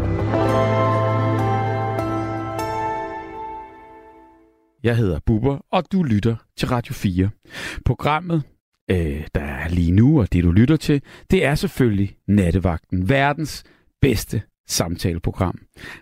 [4.83, 7.29] Jeg hedder Bubber, og du lytter til Radio 4.
[7.85, 8.43] Programmet,
[8.91, 11.01] øh, der er lige nu, og det du lytter til,
[11.31, 13.09] det er selvfølgelig Nattevagten.
[13.09, 13.63] Verdens
[14.01, 15.59] bedste samtaleprogram.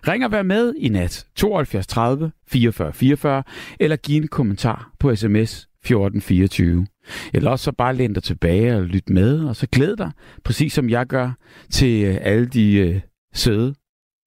[0.08, 3.42] Ring og vær med i nat 72 30 44 44,
[3.80, 6.86] eller giv en kommentar på sms 1424.
[7.34, 10.10] Eller også så bare læn dig tilbage og lyt med, og så glæd dig,
[10.44, 11.32] præcis som jeg gør,
[11.70, 13.00] til øh, alle de øh,
[13.34, 13.74] søde,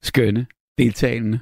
[0.04, 0.46] skønne,
[0.78, 1.40] deltagende,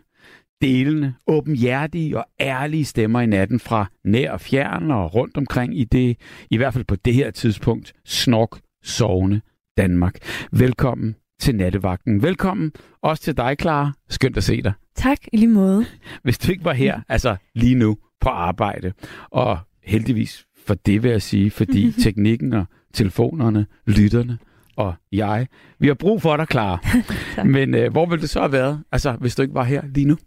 [0.61, 5.83] delende, åbenhjertige og ærlige stemmer i natten fra nær og fjern og rundt omkring i
[5.83, 6.17] det,
[6.49, 9.41] i hvert fald på det her tidspunkt, snok sovende
[9.77, 10.15] Danmark.
[10.51, 12.21] Velkommen til nattevagten.
[12.21, 12.71] Velkommen
[13.01, 13.91] også til dig, Clara.
[14.09, 14.73] Skønt at se dig.
[14.95, 15.85] Tak, i lige måde.
[16.23, 18.93] Hvis du ikke var her, altså lige nu på arbejde,
[19.29, 24.37] og heldigvis for det vil jeg sige, fordi teknikken og telefonerne, lytterne
[24.75, 25.47] og jeg,
[25.79, 26.79] vi har brug for dig, Clara.
[27.55, 30.07] Men øh, hvor ville det så have været, altså hvis du ikke var her lige
[30.07, 30.17] nu?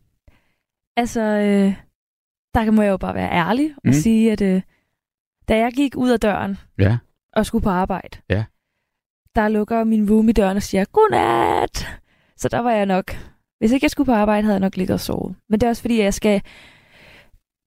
[0.97, 1.75] Altså, øh,
[2.55, 3.93] der må jeg jo bare være ærlig og mm.
[3.93, 4.63] sige, at øh,
[5.49, 6.99] da jeg gik ud af døren ja.
[7.33, 8.45] og skulle på arbejde, ja
[9.35, 11.89] der lukker min room i døren og siger, godnat!
[12.37, 13.17] Så der var jeg nok,
[13.59, 15.37] hvis ikke jeg skulle på arbejde, havde jeg nok ligget og sovet.
[15.49, 16.43] Men det er også fordi, jeg skal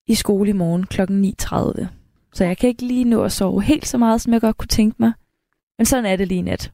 [0.07, 1.01] i skole i morgen kl.
[1.01, 1.85] 9.30.
[2.33, 4.67] Så jeg kan ikke lige nå at sove helt så meget, som jeg godt kunne
[4.67, 5.13] tænke mig.
[5.77, 6.71] Men sådan er det lige nat.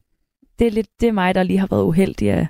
[0.58, 2.48] Det er, lidt, det er mig, der lige har været uheldig.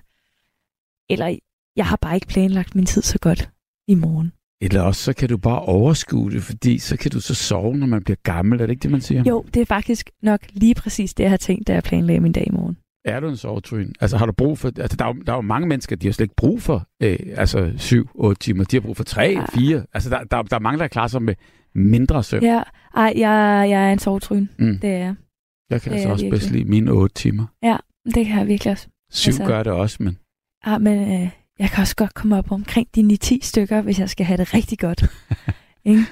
[1.11, 1.39] Eller
[1.77, 3.51] jeg har bare ikke planlagt min tid så godt
[3.89, 4.33] i morgen.
[4.63, 7.87] Eller også så kan du bare overskue det, fordi så kan du så sove, når
[7.87, 8.61] man bliver gammel.
[8.61, 9.23] Er det ikke det, man siger?
[9.27, 12.33] Jo, det er faktisk nok lige præcis det, jeg har tænkt, da jeg planlagde min
[12.33, 12.77] dag i morgen.
[13.05, 13.93] Er du en sovetryn?
[14.01, 14.69] Altså har du brug for...
[14.69, 16.89] Altså der er, jo, der er jo mange mennesker, de har slet ikke brug for
[17.03, 17.73] øh, altså
[18.31, 18.65] 7-8 timer.
[18.65, 19.45] De har brug for 3, ja.
[19.55, 19.85] 4.
[19.95, 21.35] Altså der, der, der er mange, der klarer sig med
[21.75, 22.43] mindre søvn.
[22.43, 22.63] Ja,
[22.95, 24.47] ej, jeg, jeg er en sovetryn.
[24.59, 24.79] Mm.
[24.79, 25.15] Det er jeg.
[25.71, 26.41] Jeg kan det altså også virkelig.
[26.41, 27.47] bedst lide mine 8 timer.
[27.63, 28.89] Ja, det kan jeg virkelig også.
[29.11, 30.19] 7 altså, gør det også, men...
[30.67, 34.11] Ja, men øh, jeg kan også godt komme op omkring de 9-10 stykker, hvis jeg
[34.11, 35.05] skal have det rigtig godt.
[35.85, 36.05] ikke?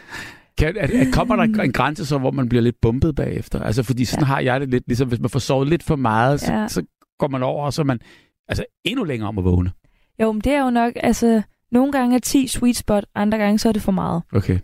[0.58, 3.62] Kan, at, at kommer der en grænse så, hvor man bliver lidt bumpet bagefter?
[3.62, 4.26] Altså, fordi sådan ja.
[4.26, 6.68] har jeg det lidt, ligesom hvis man får sovet lidt for meget, så, ja.
[6.68, 6.82] så
[7.18, 8.00] går man over, og så er man
[8.48, 9.72] altså, endnu længere om at vågne.
[10.20, 11.42] Jo, men det er jo nok, altså,
[11.72, 14.22] nogle gange er 10 sweet spot, andre gange så er det for meget.
[14.32, 14.58] Okay.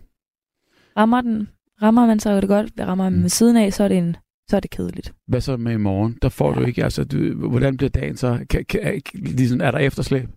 [0.97, 1.49] Rammer den,
[1.81, 3.19] rammer man så er det godt, rammer man mm.
[3.19, 4.17] med siden af, så er det en
[4.49, 5.13] så er det kedeligt.
[5.27, 6.17] Hvad så med i morgen?
[6.21, 6.59] Der får ja.
[6.59, 8.45] du ikke, altså, du, hvordan bliver dagen så?
[8.49, 10.29] Kan, kan, ligesom, er der efterslæb?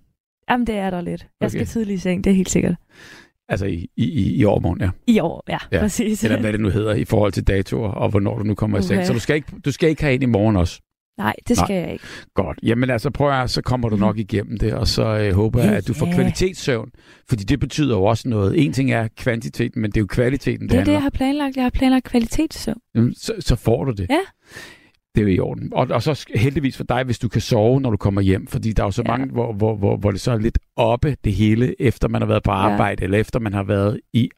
[0.50, 1.26] Jamen, det er der lidt.
[1.40, 1.48] Jeg okay.
[1.48, 2.74] skal tidligt i seng, det er helt sikkert.
[3.48, 4.90] Altså i, i, i overmorgen, ja.
[5.06, 6.24] I år, ja, ja, præcis.
[6.24, 8.84] Eller hvad det nu hedder i forhold til datoer, og hvornår du nu kommer okay.
[8.84, 9.06] i seng.
[9.06, 10.80] Så du skal, ikke, du skal ikke have en i morgen også?
[11.18, 11.82] Nej, det skal Nej.
[11.82, 12.04] jeg ikke.
[12.34, 12.58] Godt.
[12.62, 15.72] Jamen altså, prøv at så kommer du nok igennem det, og så øh, håber jeg,
[15.72, 16.14] at du får ja.
[16.14, 16.90] kvalitetssøvn.
[17.28, 18.64] Fordi det betyder jo også noget.
[18.64, 21.10] En ting er kvantiteten, men det er jo kvaliteten, det Det er det, jeg har
[21.10, 21.56] planlagt.
[21.56, 22.80] Jeg har planlagt kvalitetssøvn.
[22.94, 24.06] Jamen, så, så får du det.
[24.10, 24.20] Ja.
[25.14, 25.72] Det er jo i orden.
[25.72, 28.46] Og, og så heldigvis for dig, hvis du kan sove, når du kommer hjem.
[28.46, 29.10] Fordi der er jo så ja.
[29.10, 32.28] mange, hvor, hvor, hvor, hvor det så er lidt oppe det hele, efter man har
[32.28, 33.04] været på arbejde, ja.
[33.04, 34.30] eller efter man har været i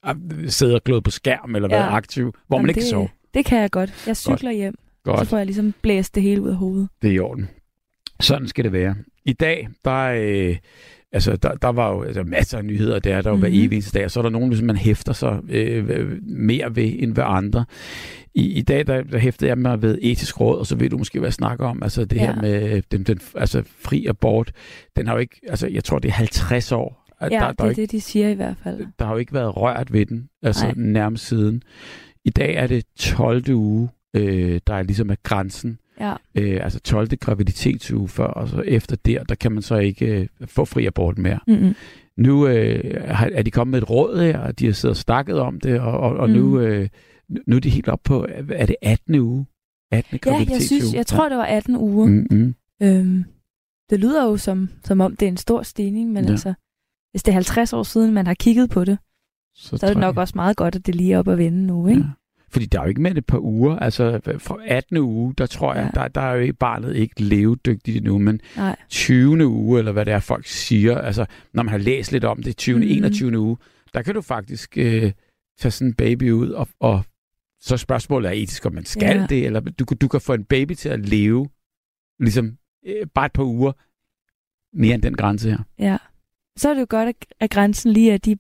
[0.47, 1.77] siddet og glået på skærm, eller ja.
[1.77, 3.09] været aktiv, hvor Jamen man ikke det, kan sove.
[3.35, 4.05] Det kan jeg godt.
[4.07, 4.57] Jeg cykler godt.
[4.57, 4.75] hjem.
[5.05, 5.19] Godt.
[5.19, 6.89] Så får jeg ligesom blæst det hele ud af hovedet.
[7.03, 7.49] Det er i orden.
[8.21, 8.95] Sådan skal det være.
[9.25, 10.57] I dag, der, øh,
[11.13, 13.53] altså, der, der var jo altså, masser af nyheder, der er der jo mm-hmm.
[13.53, 17.15] hver evig dag, så er der nogen, som man hæfter sig øh, mere ved end
[17.15, 17.65] ved andre.
[18.35, 20.99] I, i dag, der, der hæftede jeg mig ved etisk råd, og så ved du
[20.99, 21.83] måske, hvad jeg snakker om.
[21.83, 22.27] Altså det ja.
[22.27, 24.53] her med den, den altså, fri abort,
[24.97, 27.03] den har jo ikke, altså jeg tror, det er 50 år.
[27.21, 28.87] Ja, der, der det er ikke, det, de siger i hvert fald.
[28.99, 30.75] Der har jo ikke været rørt ved den, altså Nej.
[30.77, 31.63] nærmest siden.
[32.25, 33.55] I dag er det 12.
[33.55, 35.79] uge, øh, der er ligesom er grænsen.
[36.01, 36.15] Ja.
[36.35, 37.17] Øh, altså 12.
[37.17, 41.19] graviditetsuge før, og så efter der, der kan man så ikke øh, få fri abort
[41.19, 41.39] mere.
[41.47, 41.75] Mm-hmm.
[42.17, 42.81] Nu øh,
[43.11, 45.81] er de kommet med et råd her, og de har siddet og snakket om det,
[45.81, 46.35] og, og, og mm.
[46.35, 46.89] nu, øh,
[47.47, 49.15] nu er de helt op på, er det 18.
[49.15, 49.47] uge?
[49.93, 50.19] 18.
[50.27, 52.07] Ja, jeg, synes, jeg tror, det var 18 uger.
[52.07, 52.55] Mm-hmm.
[52.83, 53.25] Øhm,
[53.91, 56.31] det lyder jo som, som om, det er en stor stigning, men ja.
[56.31, 56.55] altså,
[57.11, 58.99] hvis det er 50 år siden, man har kigget på det,
[59.55, 60.21] så, så er det nok jeg...
[60.21, 62.01] også meget godt, at det lige er op at vende nu, ikke?
[62.01, 62.09] Ja.
[62.53, 63.77] Fordi der er jo ikke med et par uger.
[63.77, 64.97] Altså fra 18.
[64.97, 66.01] uge, der tror jeg, ja.
[66.01, 68.77] der, der er jo ikke barnet ikke levedygtigt endnu, men Nej.
[68.89, 69.47] 20.
[69.47, 72.57] uge, eller hvad det er, folk siger, altså når man har læst lidt om det,
[72.57, 72.77] 20.
[72.77, 72.83] Mm.
[72.83, 73.39] 21.
[73.39, 73.57] uge,
[73.95, 75.13] der kan du faktisk øh,
[75.59, 77.05] tage sådan en baby ud, og, og
[77.61, 79.27] så spørgsmålet er etisk, om man skal ja.
[79.27, 81.49] det, eller du, du kan få en baby til at leve,
[82.21, 82.57] ligesom
[82.87, 83.73] øh, bare et par uger,
[84.77, 85.59] mere end den grænse her.
[85.79, 85.97] Ja.
[86.57, 88.37] Så er det jo godt, at grænsen lige er de,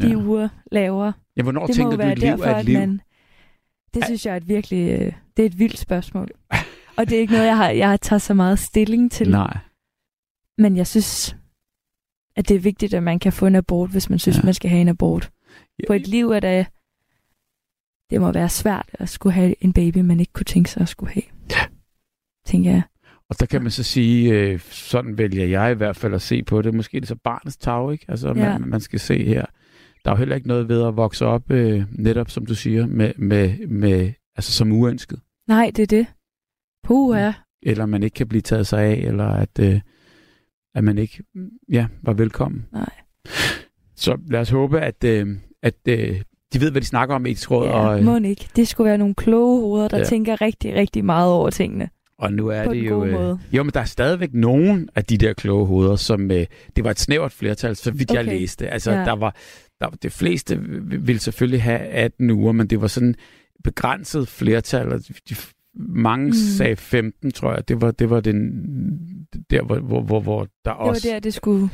[0.00, 0.16] de ja.
[0.16, 1.12] uger lavere.
[1.36, 2.78] Ja, hvornår det tænker du, at liv er et liv?
[2.78, 3.00] Man,
[3.94, 6.28] det synes jeg er et virkelig øh, det er et vildt spørgsmål.
[6.96, 9.30] Og det er ikke noget, jeg har, jeg har taget så meget stilling til.
[9.30, 9.58] Nej.
[10.58, 11.36] Men jeg synes,
[12.36, 14.42] at det er vigtigt, at man kan få en abort, hvis man synes, ja.
[14.44, 15.30] man skal have en abort.
[15.78, 15.84] Ja.
[15.86, 16.64] På et liv er der
[18.10, 20.88] det må være svært at skulle have en baby, man ikke kunne tænke sig at
[20.88, 21.22] skulle have.
[21.50, 21.66] Ja.
[22.46, 22.82] Tænker jeg.
[23.28, 26.42] Og der kan man så sige, øh, sådan vælger jeg i hvert fald at se
[26.42, 26.74] på det.
[26.74, 28.04] Måske er det så barnets tag, ikke?
[28.08, 28.58] Altså, Ja.
[28.58, 29.44] man, man skal se her.
[30.06, 32.86] Der er jo heller ikke noget ved at vokse op, øh, netop som du siger,
[32.86, 35.20] med, med, med, altså som uønsket.
[35.48, 36.06] Nej, det er det.
[36.84, 37.34] Puh, ja.
[37.62, 39.80] Eller man ikke kan blive taget sig af, eller at, øh,
[40.74, 41.22] at man ikke
[41.68, 42.66] ja, var velkommen.
[42.72, 42.90] Nej.
[43.96, 46.22] Så lad os håbe, at, øh, at øh,
[46.52, 47.66] de ved, hvad de snakker om i etisk råd.
[47.66, 48.48] Ja, og, øh, må ikke.
[48.56, 50.02] Det skulle være nogle kloge hoveder, der Ja.
[50.02, 50.08] ja.
[50.08, 51.88] tænker rigtig, rigtig meget over tingene.
[52.18, 53.04] Og nu er På det jo...
[53.04, 56.30] Øh, jo, men der er stadigvæk nogen af de der kloge hoveder, som...
[56.30, 56.46] Øh,
[56.76, 58.16] det var et snævert flertal, så vidt okay.
[58.16, 58.68] jeg læste.
[58.68, 58.98] Altså, Ja.
[58.98, 59.36] der var...
[59.80, 63.14] Der, det fleste ville selvfølgelig have 18 uger, men det var sådan
[63.64, 64.92] begrænset flertal.
[64.92, 65.34] Og de,
[65.78, 66.32] mange mm.
[66.32, 67.68] Sagde 15, tror jeg.
[67.68, 68.50] Det var, det var den...
[69.50, 71.08] Der, hvor, hvor, hvor, hvor der Det var også...
[71.08, 71.68] der, det skulle...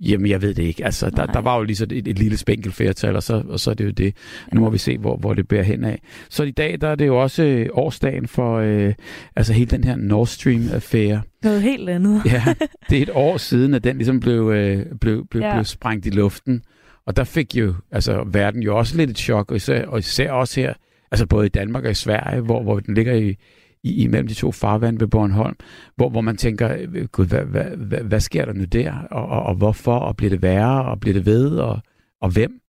[0.00, 0.84] Jamen, jeg ved det ikke.
[0.84, 1.32] Altså, der, Nej.
[1.32, 3.74] der var jo lige så et, et lille spænkel flertal, og så, og så er
[3.74, 4.16] det jo det.
[4.52, 6.00] Nu må vi se, hvor, hvor det bærer hen af.
[6.30, 8.94] Så i dag, der er det jo også øh, årsdagen for øh,
[9.36, 11.20] altså hele den her Nord Stream-affære.
[11.42, 12.22] Noget helt andet.
[12.26, 12.44] Ja,
[12.90, 15.42] det er et år siden, at den ligesom blev, øh, blev, blev.
[15.42, 15.54] Ja.
[15.54, 16.62] blev sprængt i luften.
[17.06, 20.30] Og der fik jo altså, verden jo også lidt et chok, og især, og især
[20.30, 20.74] også her,
[21.10, 23.36] altså både i Danmark og i Sverige, hvor, hvor den ligger i,
[23.82, 25.56] i, imellem de to farvand ved Bornholm,
[25.96, 29.26] hvor, hvor man tænker, øh, gud, hvad, hvad, hvad, hvad sker der nu der, og,
[29.26, 31.80] og, og hvorfor, og bliver det værre, og bliver det ved, og,
[32.20, 32.60] og hvem?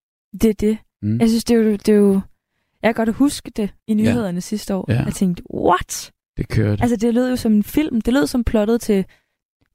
[0.42, 0.78] Det er det.
[1.02, 1.20] Mm.
[1.20, 1.72] Jeg synes, det er jo...
[1.72, 2.22] Det er jo
[2.84, 4.40] jeg kan godt huske det i nyhederne ja.
[4.40, 4.86] sidste år.
[4.90, 5.04] Ja.
[5.04, 6.12] Jeg tænkte, what?
[6.38, 6.82] Det kørte.
[6.82, 8.02] Altså, det lød jo som en film.
[8.02, 9.06] Det lød som plottet til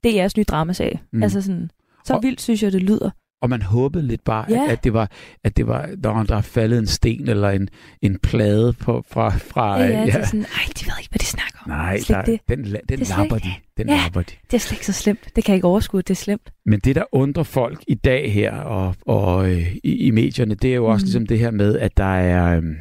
[0.07, 0.99] DR's nye dramaserie.
[1.11, 1.17] Mm.
[1.17, 1.23] Mm.
[1.23, 1.71] Altså sådan...
[2.05, 3.09] Så Og- vildt synes jeg, det lyder.
[3.45, 4.63] Og man håbede lidt bare, Ja.
[4.65, 5.11] at, at det var,
[5.43, 7.69] at det var, der, var- der er faldet en sten eller en,
[8.01, 11.19] en plade på, fra, fra Ja, ja, det er sådan, ej, de ved ikke, hvad
[11.19, 11.69] de snakker om.
[11.69, 12.39] Nej, der, det.
[12.47, 13.49] den, den Det er lapper de.
[13.77, 13.95] Den Ja.
[14.03, 14.33] lapper de.
[14.51, 15.19] Det er slet ikke så slemt.
[15.35, 16.49] Det kan jeg ikke overskue, det er slemt.
[16.65, 20.71] Men det, der undrer folk i dag her og, og øh, i, i medierne, det
[20.71, 21.07] er jo også Mhm.
[21.07, 22.57] ligesom det her med, at der er...
[22.57, 22.75] øhm,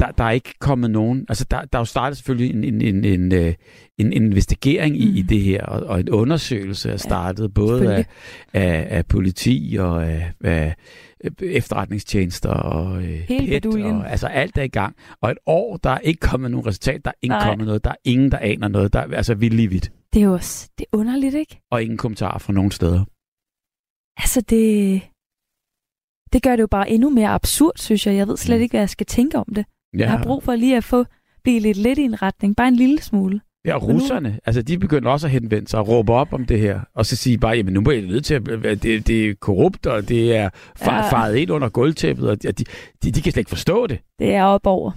[0.00, 1.26] der, der er ikke kommet nogen...
[1.28, 3.54] Altså, der, der er jo startet selvfølgelig en, en, en, en, øh,
[3.98, 5.16] en investigering i, Mhm.
[5.16, 8.06] i det her, og, og en undersøgelse er startet, både af,
[8.52, 10.74] af, af politi og af, af
[11.42, 14.96] efterretningstjenester og øh, PET, og, altså alt er i gang.
[15.20, 17.48] Og et år, der er ikke kommet nogen resultat, der er ikke Nej.
[17.48, 20.20] kommet noget, der er ingen, der aner noget, der er altså vildt lige vidt, Det
[20.20, 21.60] er jo også, det er underligt, ikke?
[21.70, 23.04] og ingen kommentarer fra nogen steder.
[24.16, 25.02] Altså, det...
[26.32, 28.14] Det gør det jo bare endnu mere absurd, synes jeg.
[28.16, 28.62] Jeg ved slet Mm.
[28.62, 29.64] ikke, hvad jeg skal tænke om det.
[29.94, 29.98] Ja.
[29.98, 31.04] Jeg har brug for lige at få
[31.42, 32.56] blive lidt lidt i en retning.
[32.56, 33.40] Bare en lille smule.
[33.64, 36.60] Ja, og russerne, altså de begynder også at henvende sig og råbe op om det
[36.60, 38.46] her, og så sige bare, jamen nu må I nødt til at,
[38.82, 41.10] det, det er korrupt, og det er far, Ja.
[41.12, 42.64] faret ind under gulvtæppet, og de, de,
[43.02, 43.98] de, de kan slet ikke forstå det.
[44.18, 44.92] Det er op over.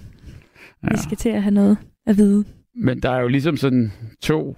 [0.82, 0.88] Ja.
[0.90, 2.44] Vi skal til at have noget at vide.
[2.74, 3.92] Men der er jo ligesom sådan
[4.22, 4.56] to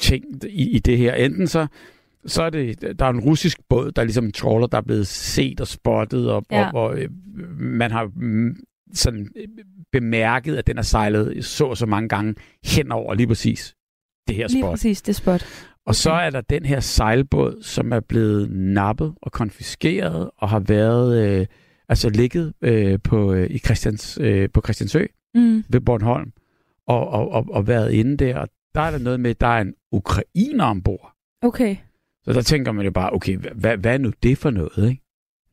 [0.00, 1.14] ting i, i det her.
[1.14, 1.66] Enten så,
[2.26, 4.82] så er det, der er en russisk båd, der er ligesom en trawler, der er
[4.82, 6.70] blevet set og spottet, og, Ja.
[6.72, 7.08] og, og øh,
[7.58, 8.56] man har mm,
[8.94, 9.48] sådan øh,
[9.92, 13.74] bemærket, at den er sejlet så og så mange gange hen over lige præcis
[14.28, 14.70] det her Lige spot.
[14.70, 15.44] præcis det spot.
[15.86, 20.60] Og så er der den her sejlbåd, som er blevet nappet og konfiskeret og har
[20.60, 21.46] været øh,
[21.88, 25.04] altså ligget øh, på øh, i Christians øh, på Christiansø
[25.36, 25.64] Mm.
[25.68, 26.32] ved Bornholm
[26.88, 28.38] og, og, og, og været inde der.
[28.38, 31.12] Og der er der noget med, at der er en ukrainer ombord.
[31.42, 31.76] Okay.
[32.24, 34.90] Så der tænker man jo bare, okay, hvad, hvad, hvad er nu det for noget,
[34.90, 35.02] ikke?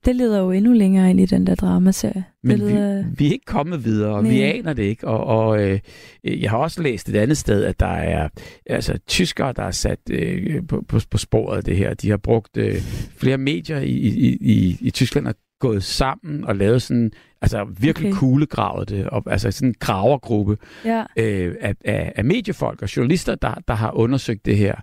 [0.06, 2.24] Det leder jo endnu længere ind i den der dramaserie.
[2.43, 3.03] Men det leder...
[3.03, 5.08] vi, vi er ikke kommet videre, og vi aner det ikke.
[5.08, 5.79] Og, og øh,
[6.24, 8.29] jeg har også læst et andet sted, at der er
[8.65, 11.93] altså, tyskere, der er sat øh, på, på, på sporet af det her.
[11.93, 12.75] De har brugt øh,
[13.17, 18.10] flere medier i, i, i, i Tyskland og gået sammen og lavet sådan, altså virkelig.
[18.10, 18.20] Okay.
[18.20, 21.03] kuglegravet det, og, altså sådan en gravergruppe Ja.
[21.17, 24.75] øh, af, af, af mediefolk og journalister, der, der har undersøgt det her.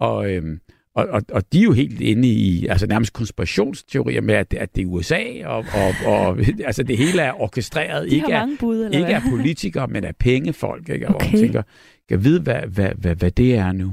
[0.00, 0.58] Og, øhm,
[0.96, 4.56] og, og, og de er jo helt inde i altså nærmest konspirationsteorier med, at det,
[4.56, 6.38] at det er USA, og, og, og
[6.68, 10.16] altså det hele er orkestreret, De ikke af, mange bud, ikke af politikere, men af
[10.16, 10.88] pengefolk.
[10.88, 11.06] Ikke?
[11.06, 11.38] Og hvor man Okay.
[11.38, 11.62] tænker,
[12.08, 13.92] kan vide, hvad, hvad, hvad, hvad det er nu.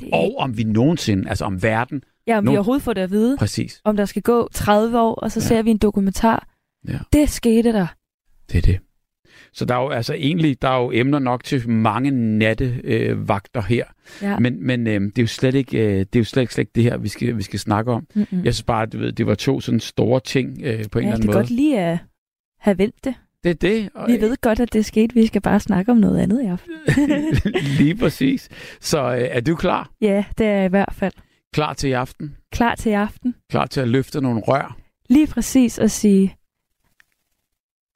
[0.00, 0.08] Det...
[0.12, 2.54] Og om vi nogensinde, altså om verden, Ja, om vi Nå.
[2.56, 3.36] overhovedet får det at vide.
[3.36, 5.46] præcis, Om der skal gå 30 år, og så Ja.
[5.46, 6.48] ser vi en dokumentar.
[6.88, 6.98] Ja.
[7.12, 7.86] Det skete der.
[8.52, 8.78] det er det.
[9.54, 13.68] Så der er jo altså egentlig, der er jo emner nok til mange nattevagter øh,
[13.68, 13.84] her.
[14.22, 14.38] Ja.
[14.38, 16.72] Men, men øh, det er jo slet ikke, øh, det er jo slet, slet ikke
[16.74, 18.06] det her, vi skal, vi skal snakke om.
[18.14, 18.44] Mm-mm.
[18.44, 21.08] Jeg synes bare, du ved, det var to sådan store ting øh, på en ja,
[21.08, 21.36] eller anden er måde.
[21.36, 21.98] godt lige at
[22.60, 23.14] have vendt det.
[23.44, 23.88] Det er det.
[23.94, 25.14] Og, Vi ved godt, at det skete.
[25.14, 26.72] Vi skal bare snakke om noget andet i aften.
[27.78, 28.48] Lige præcis.
[28.80, 29.90] Så øh, er du klar?
[30.00, 31.12] Ja, det er jeg i hvert fald.
[31.52, 32.36] Klar til i aften?
[32.52, 33.34] Klar til i aften.
[33.50, 34.76] Klar til at løfte nogle rør?
[35.08, 36.36] Lige præcis at sige,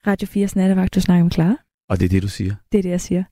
[0.07, 1.57] Radio 4's nattevagt, du snakker med Clara.
[1.89, 2.55] Og det er det, du siger.
[2.73, 3.25] Det er det, jeg siger.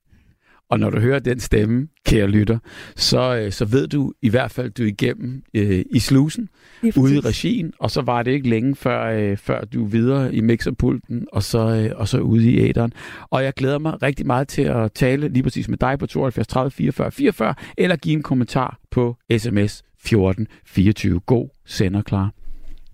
[0.70, 2.58] Og når du hører den stemme, kære lytter,
[2.96, 6.48] så, øh, så ved du i hvert fald, du er igennem øh, i slusen,
[6.96, 10.34] ude i regien, og så var det ikke længe før, øh, før du er videre
[10.34, 12.92] i mixerpulten, og så, øh, og så ude i æderen.
[13.30, 16.46] Og jeg glæder mig rigtig meget til at tale lige præcis med dig på 72
[16.46, 21.20] 30 44 44, eller give en kommentar på sms 14 24.
[21.20, 22.32] God sender, klar.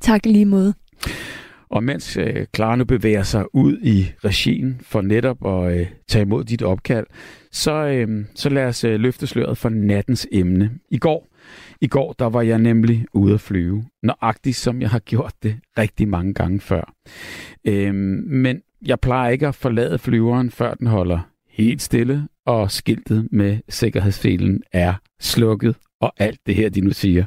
[0.00, 0.74] Tak lige måde.
[1.72, 6.22] Og mens øh, Clara nu bevæger sig ud i regien for netop at øh, tage
[6.22, 7.06] imod dit opkald,
[7.52, 10.70] så, øh, så lad os øh, løfte sløret for nattens emne.
[10.90, 11.28] I går,
[11.80, 15.56] I går der var jeg nemlig ude at flyve, nøjagtigt som jeg har gjort det
[15.78, 16.94] rigtig mange gange før.
[17.64, 23.28] Øh, men jeg plejer ikke at forlade flyveren, før den holder helt stille, og skiltet
[23.30, 27.24] med sikkerhedsfelen er slukket, og alt det her, de nu siger.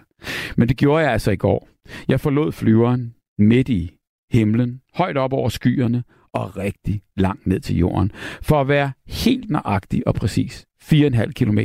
[0.58, 1.68] Men det gjorde jeg altså i går.
[2.08, 3.95] Jeg forlod flyveren midt i
[4.32, 6.04] himlen, højt op over skyerne
[6.34, 11.60] og rigtig langt ned til jorden, for at være helt nøjagtig og præcis 4,5 km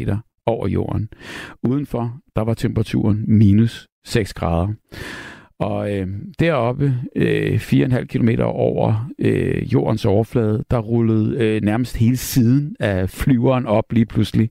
[0.46, 1.08] over jorden.
[1.62, 4.68] Udenfor, der var temperaturen minus 6 grader.
[5.60, 12.16] Og øh, deroppe, øh, 4,5 km over øh, jordens overflade, der rullede øh, nærmest hele
[12.16, 14.50] siden af flyveren op lige pludselig.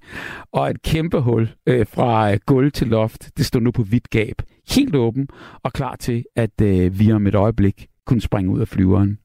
[0.53, 4.09] Og et kæmpe hul øh, fra øh, gulv til loft, det stod nu på vidt
[4.09, 5.27] gab, helt åben
[5.63, 9.19] og klar til, at øh, vi om et øjeblik kunne springe ud af flyveren.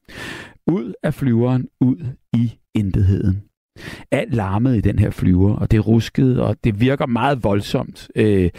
[0.66, 1.96] Ud af flyveren, ud
[2.32, 3.42] i intetheden.
[4.10, 8.08] Alt larmede i den her flyver, og det ruskede, og det virker meget voldsomt.
[8.16, 8.50] Øh,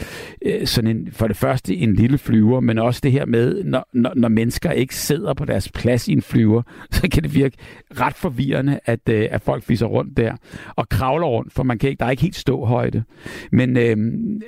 [0.46, 3.88] øh, sådan en, for det første en lille flyver, men også det her med, når,
[3.94, 7.58] når, når mennesker ikke sidder på deres plads i en flyver, så kan det virke
[8.00, 10.36] ret forvirrende, at, øh, at folk fiser rundt der
[10.76, 13.04] og kravler rundt, for man kan ikke, der er ikke helt ståhøjde.
[13.52, 13.98] Men øh,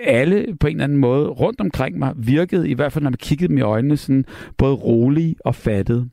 [0.03, 3.17] alle på en eller anden måde rundt omkring mig virkede, i hvert fald når man
[3.17, 4.25] kiggede dem i øjnene, sådan
[4.57, 6.09] både rolige og fattede.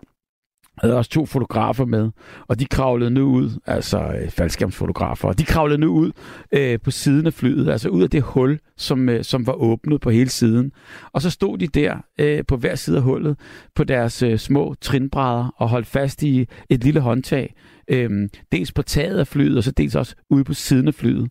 [0.78, 2.10] Havde også to fotografer med,
[2.48, 6.12] og de kravlede nu ud, altså øh, faldskærmsfotografer, og de kravlede nu ud
[6.52, 10.00] øh, på siden af flyet, altså ud af det hul, som, øh, som var åbnet
[10.00, 10.72] på hele siden.
[11.12, 13.36] Og så stod de der øh, på hver side af hullet
[13.74, 17.54] på deres øh, små trinbrædder og holdt fast i et lille håndtag,
[17.88, 21.30] øh, dels på taget af flyet, og så dels også ude på siden af flyet.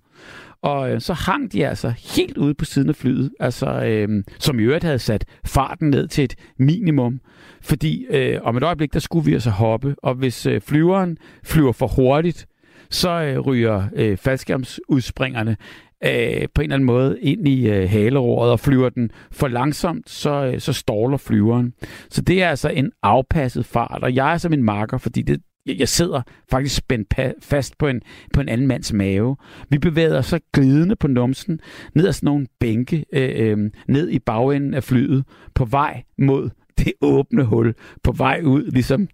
[0.63, 4.59] Og øh, så hang de altså helt ude på siden af flyet, altså, øh, som
[4.59, 7.19] i øvrigt havde sat farten ned til et minimum.
[7.61, 11.71] Fordi øh, om et øjeblik, der skulle vi altså hoppe, og hvis øh, flyveren flyver
[11.71, 12.47] for hurtigt,
[12.89, 15.57] så øh, ryger øh, faldskærmsudspringerne
[16.05, 20.09] øh, på en eller anden måde ind i øh, haleroret, og flyver den for langsomt,
[20.09, 21.73] så, øh, så ståler flyveren.
[22.09, 25.41] Så det er altså en afpasset fart, og jeg er som en marker, fordi det,
[25.65, 28.01] jeg sidder faktisk spændt fast på en,
[28.33, 29.35] på en anden mands mave.
[29.69, 31.59] Vi bevæger os så glidende på numsen,
[31.95, 36.49] ned ad sådan nogle bænke, øh, øh, ned i bagenden af flyet, på vej mod
[36.77, 39.07] det åbne hul, på vej ud, ligesom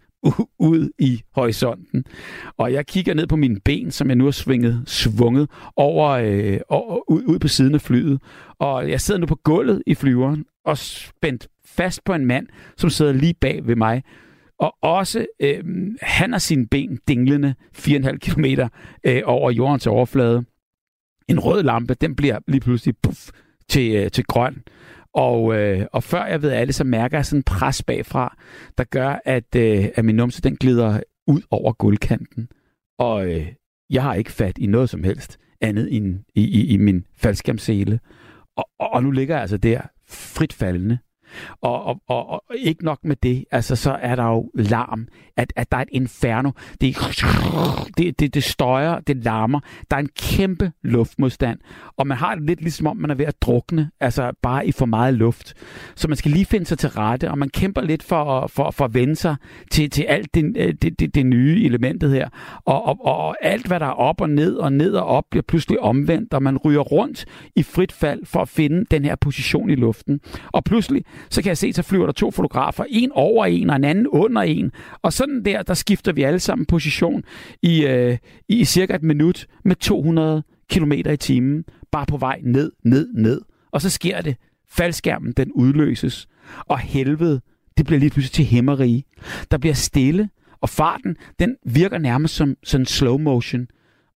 [0.59, 2.05] ud i horisonten.
[2.57, 6.59] Og jeg kigger ned på mine ben, som jeg nu har svinget, svunget over, øh,
[6.69, 8.21] over ud, ud på siden af flyet.
[8.59, 12.89] Og jeg sidder nu på gulvet i flyveren og spændt fast på en mand, som
[12.89, 14.03] sidder lige bag ved mig,
[14.59, 15.63] og også, øh,
[16.01, 18.45] han har sine ben dinglende 4,5 km
[19.03, 20.45] øh, over jordens overflade.
[21.27, 23.29] En rød lampe, den bliver lige pludselig puff,
[23.69, 24.63] til, øh, til grøn.
[25.13, 28.37] Og, øh, og før jeg ved alle, så mærker jeg sådan en pres bagfra,
[28.77, 32.49] der gør, at, øh, at min numse den glider ud over gulvkanten.
[32.99, 33.47] Og øh,
[33.89, 37.99] jeg har ikke fat i noget som helst andet end i, i, i min faldskærmsele.
[38.57, 40.97] Og, og, og nu ligger jeg altså der frit faldende
[41.61, 45.07] og, og, og, og ikke nok med det, altså så er der jo larm,
[45.37, 46.51] at, at der er et inferno.
[46.81, 46.95] Det,
[47.97, 49.59] det, det, det støjer, det larmer.
[49.91, 51.59] Der er en kæmpe luftmodstand,
[51.97, 54.71] og man har det lidt ligesom om, man er ved at drukne, altså bare i
[54.71, 55.53] for meget luft.
[55.95, 58.85] Så man skal lige finde sig til rette, og man kæmper lidt for, for, for
[58.85, 59.35] at vende sig
[59.71, 62.29] til, til alt det, øh, det, det, det nye elementet her.
[62.65, 65.43] Og, og, og alt, hvad der er op og ned og ned og op, bliver
[65.43, 69.69] pludselig omvendt, og man ryger rundt i frit fald for at finde den her position
[69.69, 70.19] i luften.
[70.51, 73.75] Og pludselig, så kan jeg se, så flyver der to fotografer, en over en og
[73.75, 74.71] en anden under en.
[75.01, 77.23] Og sådan der, der skifter vi alle sammen position
[77.61, 78.17] i, øh,
[78.49, 83.41] i cirka et minut med 200 km i timen, bare på vej ned, ned, ned.
[83.71, 84.35] Og så sker det.
[84.71, 86.27] Faldskærmen, den udløses.
[86.59, 87.41] Og helvede,
[87.77, 89.03] det bliver lige pludselig til hæmmerige.
[89.51, 90.29] Der bliver stille,
[90.61, 93.67] og farten, den virker nærmest som sådan slow motion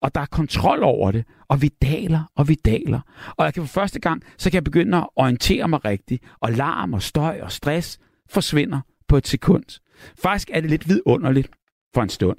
[0.02, 3.00] og der er kontrol over det, og vi daler, og vi daler.
[3.36, 6.52] Og jeg kan for første gang, så kan jeg begynde at orientere mig rigtigt, og
[6.52, 7.98] larm og støj og stress
[8.30, 9.80] forsvinder på et sekund.
[10.22, 11.48] Faktisk er det lidt vidunderligt
[11.94, 12.38] for en stund.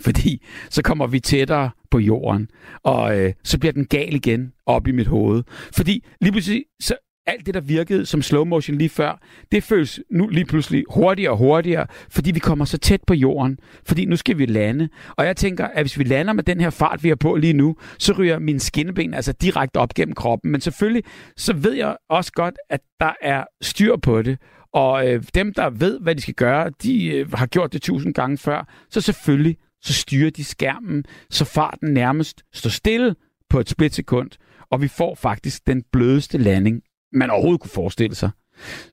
[0.00, 2.48] Fordi så kommer vi tættere på jorden,
[2.82, 5.42] og øh, så bliver den gal igen op i mit hoved.
[5.76, 6.96] Fordi lige pludselig så
[7.30, 9.20] alt det, der virkede som slow motion lige før,
[9.52, 13.58] det føles nu lige pludselig hurtigere og hurtigere, fordi vi kommer så tæt på jorden.
[13.86, 14.88] Fordi nu skal vi lande.
[15.16, 17.52] Og jeg tænker, at hvis vi lander med den her fart, vi har på lige
[17.52, 20.52] nu, så ryger min skinneben altså direkte op gennem kroppen.
[20.52, 21.04] Men selvfølgelig,
[21.36, 24.38] så ved jeg også godt, at der er styr på det.
[24.72, 28.14] Og øh, dem, der ved, hvad de skal gøre, de øh, har gjort det tusind
[28.14, 28.68] gange før.
[28.90, 33.14] Så selvfølgelig, så styrer de skærmen, så farten nærmest står stille
[33.50, 34.30] på et splitsekund,
[34.70, 38.30] og vi får faktisk den blødeste landing, man overhovedet kunne forestille sig.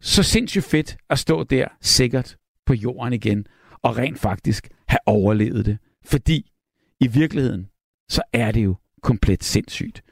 [0.02, 3.48] Så sindssygt fedt at stå der sikkert på jorden igen,
[3.82, 5.78] og rent faktisk have overlevet det.
[6.06, 6.52] Fordi
[7.00, 7.68] i virkeligheden,
[8.10, 10.04] så er det jo komplet sindssygt.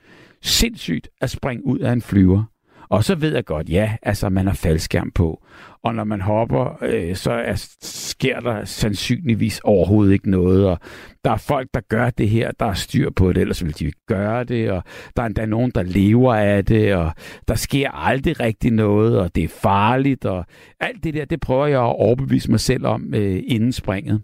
[0.42, 2.44] Sindssygt at springe ud af en flyver.
[2.90, 5.46] Og så ved jeg godt, ja, altså man har faldskærm på.
[5.84, 10.68] Og når man hopper, øh, så er, sker der sandsynligvis overhovedet ikke noget.
[10.68, 10.80] Og
[11.26, 13.86] der er folk, der gør det her, der er styr på det, ellers ville de
[13.86, 14.72] ikke gøre det.
[14.72, 14.84] Og
[15.16, 17.12] der er endda nogen, der lever af det, og
[17.48, 20.26] der sker aldrig rigtig noget, og det er farligt.
[20.26, 20.46] Og
[20.80, 24.22] alt det der, det prøver jeg at overbevise mig selv om øh, inden springet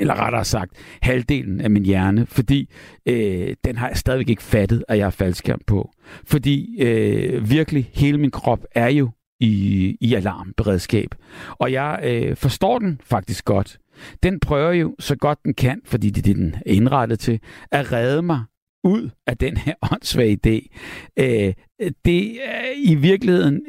[0.00, 0.72] eller rettere sagt
[1.02, 2.70] halvdelen af min hjerne, fordi
[3.06, 5.90] øh, den har jeg stadigvæk ikke fattet, at jeg har faldskærm på.
[6.26, 9.10] Fordi øh, virkelig hele min krop er jo
[9.40, 11.14] i, i alarmberedskab.
[11.48, 13.78] Og jeg øh, forstår den faktisk godt.
[14.22, 17.40] Den prøver jo så godt den kan, fordi det er det, den er indrettet til,
[17.72, 18.40] at redde mig
[18.84, 20.76] ud af den her åndssvage idé.
[21.18, 21.54] Øh,
[22.04, 23.62] det er i virkeligheden,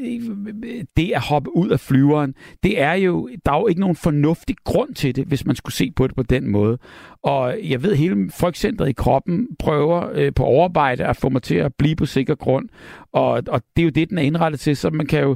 [0.97, 4.55] det at hoppe ud af flyveren, det er jo, der er jo ikke nogen fornuftig
[4.63, 6.77] grund til det, hvis man skulle se på det på den måde.
[7.23, 11.55] Og jeg ved, hele frygtcentret i kroppen prøver øh, på overarbejde at få mig til
[11.55, 12.69] at blive på sikker grund.
[13.13, 15.35] Og, og det er jo det, den er indrettet til, så man kan jo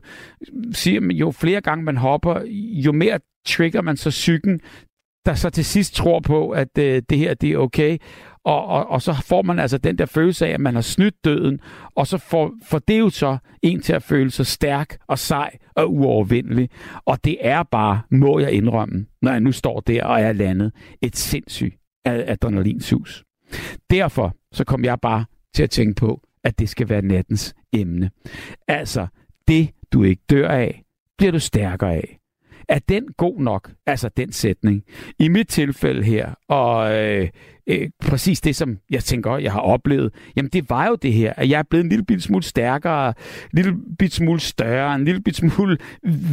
[0.71, 2.41] sige, at jo flere gange man hopper,
[2.85, 4.61] jo mere trigger man så psyken,
[5.25, 7.97] der så til sidst tror på, at øh, det her det er okay.
[8.49, 11.25] Og, og, og så får man altså den der følelse af, at man har snydt
[11.25, 11.59] døden,
[11.95, 15.57] og så får, får det jo så en til at føle sig stærk og sej
[15.75, 16.69] og uovervindelig.
[17.05, 20.71] Og det er bare, må jeg indrømme, når jeg nu står der og er landet,
[21.01, 23.23] et sindssygt adrenalinsus.
[23.89, 25.25] Derfor så kom jeg bare
[25.55, 28.11] til at tænke på, at det skal være nattens emne.
[28.67, 29.07] Altså,
[29.47, 30.83] det du ikke dør af,
[31.17, 32.18] bliver du stærkere af.
[32.69, 34.83] Er den god nok, altså den sætning?
[35.19, 37.29] I mit tilfælde her, og øh,
[37.67, 41.33] øh, præcis det, som jeg tænker, jeg har oplevet, jamen det var jo det her,
[41.37, 43.13] at jeg er blevet en lille bit smule stærkere, en
[43.53, 45.77] lille bit smule større, en lille bit smule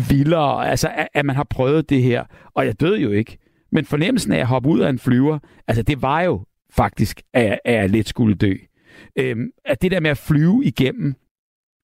[0.09, 3.39] vildere, altså at, at man har prøvet det her, og jeg døde jo ikke.
[3.73, 7.45] Men fornemmelsen af at hoppe ud af en flyver, altså det var jo faktisk, at
[7.45, 8.55] jeg, at jeg lidt skulle dø.
[9.19, 11.15] Øhm, at det der med at flyve igennem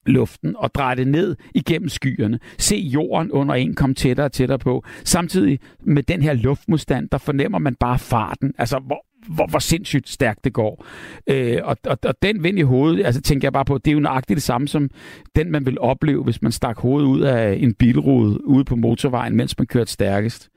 [0.07, 2.39] luften og dreje det ned igennem skyerne.
[2.59, 4.85] Se jorden under en komme tættere og tættere på.
[5.05, 8.55] Samtidig med den her luftmodstand, der fornemmer man bare farten.
[8.59, 10.87] Altså, hvor, hvor, hvor sindssygt stærkt det går.
[11.27, 13.95] Øh, og, og, og den vind i hovedet, altså tænker jeg bare på, det er
[13.95, 14.91] jo nøjagtigt det samme som
[15.37, 19.37] den, man vil opleve, hvis man stak hovedet ud af en bilrude ude på motorvejen,
[19.37, 20.49] mens man kørte stærkest.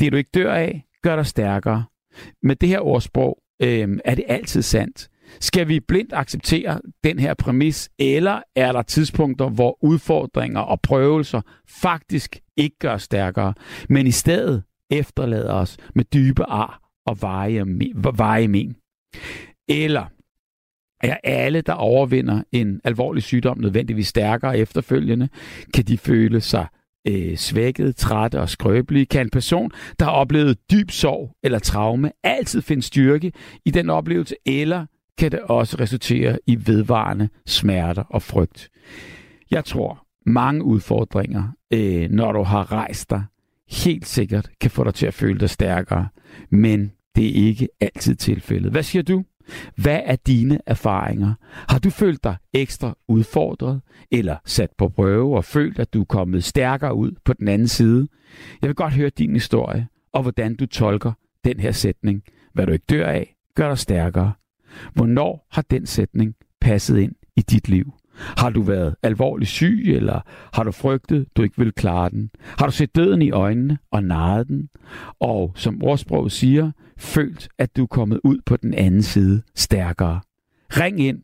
[0.00, 1.84] Det du ikke dør af, gør dig stærkere.
[2.42, 5.08] Med det her ordsprog øh, er det altid sandt.
[5.40, 11.40] Skal vi blindt acceptere den her præmis, eller er der tidspunkter, hvor udfordringer og prøvelser
[11.68, 13.54] faktisk ikke gør stærkere,
[13.88, 17.22] men i stedet efterlader os med dybe ar og
[18.06, 18.76] veje men?
[19.68, 20.06] Eller
[21.02, 25.28] er alle, der overvinder en alvorlig sygdom, nødvendigvis stærkere efterfølgende?
[25.74, 26.66] Kan de føle sig
[27.08, 29.06] øh, svækket, trætte og skrøbelige?
[29.06, 33.32] Kan en person, der har oplevet dyb sorg eller traume, altid finde styrke
[33.64, 34.34] i den oplevelse?
[34.46, 34.86] Eller
[35.18, 38.70] kan det også resultere i vedvarende smerter og frygt.
[39.50, 43.24] Jeg tror, mange udfordringer, øh, når du har rejst dig,
[43.70, 46.08] helt sikkert kan få dig til at føle dig stærkere,
[46.50, 48.72] men det er ikke altid tilfældet.
[48.72, 49.24] Hvad siger du?
[49.76, 51.34] Hvad er dine erfaringer?
[51.68, 56.04] Har du følt dig ekstra udfordret eller sat på prøve og følt, at du er
[56.04, 58.08] kommet stærkere ud på den anden side?
[58.62, 61.12] Jeg vil godt høre din historie og hvordan du tolker
[61.44, 62.22] den her sætning.
[62.52, 64.32] Hvad du ikke dør af, gør dig stærkere.
[64.94, 67.92] Hvornår har den sætning passet ind i dit liv?
[68.16, 70.20] Har du været alvorligt syg, eller
[70.52, 72.30] har du frygtet, du ikke vil klare den?
[72.40, 74.68] Har du set døden i øjnene og naret den?
[75.20, 80.20] Og som ordsproget siger, følt, at du er kommet ud på den anden side stærkere.
[80.70, 81.22] Ring ind.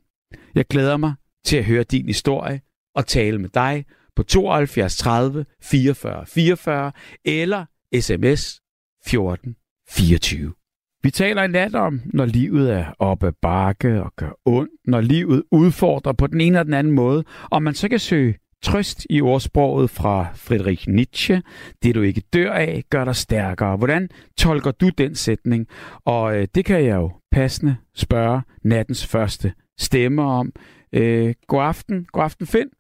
[0.55, 2.61] Jeg glæder mig til at høre din historie
[2.95, 3.85] og tale med dig
[4.17, 6.93] på 72 30 44 44
[7.25, 7.65] eller
[8.01, 8.61] sms
[9.07, 9.57] 14
[9.89, 10.58] 24.
[11.03, 15.43] Vi taler i nat om, når livet er oppe bakke og gør ondt, når livet
[15.53, 19.21] udfordrer på den ene eller den anden måde, og man så kan søge trøst i
[19.21, 21.43] ordsproget fra Friedrich Nietzsche.
[21.83, 23.77] Det du ikke dør af, gør dig stærkere.
[23.77, 24.09] Hvordan
[24.39, 25.67] tolker du den sætning?
[26.05, 30.53] Og øh, det kan jeg jo passende spørge nattens første stemme om.
[30.93, 32.07] Øh, god aften.
[32.13, 32.71] God aften, Finn.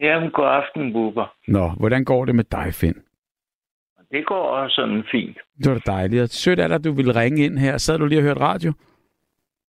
[0.00, 1.32] Jamen, god aften, Bubber.
[1.48, 3.07] Nå, hvordan går det med dig, Finn?
[4.10, 5.38] Det går også sådan fint.
[5.58, 6.30] Det var da dejligt.
[6.30, 7.78] Sødt er at du ville ringe ind her.
[7.78, 8.72] Sad du lige og hørte radio?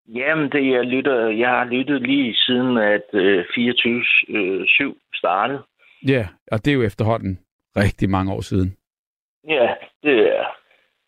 [0.07, 5.63] Jamen, det, jeg, lytter, jeg har lyttet lige siden, at øh, 24-7 startede.
[6.07, 7.39] Ja, og det er jo efterhånden
[7.77, 8.75] rigtig mange år siden.
[9.49, 10.45] Ja, det er...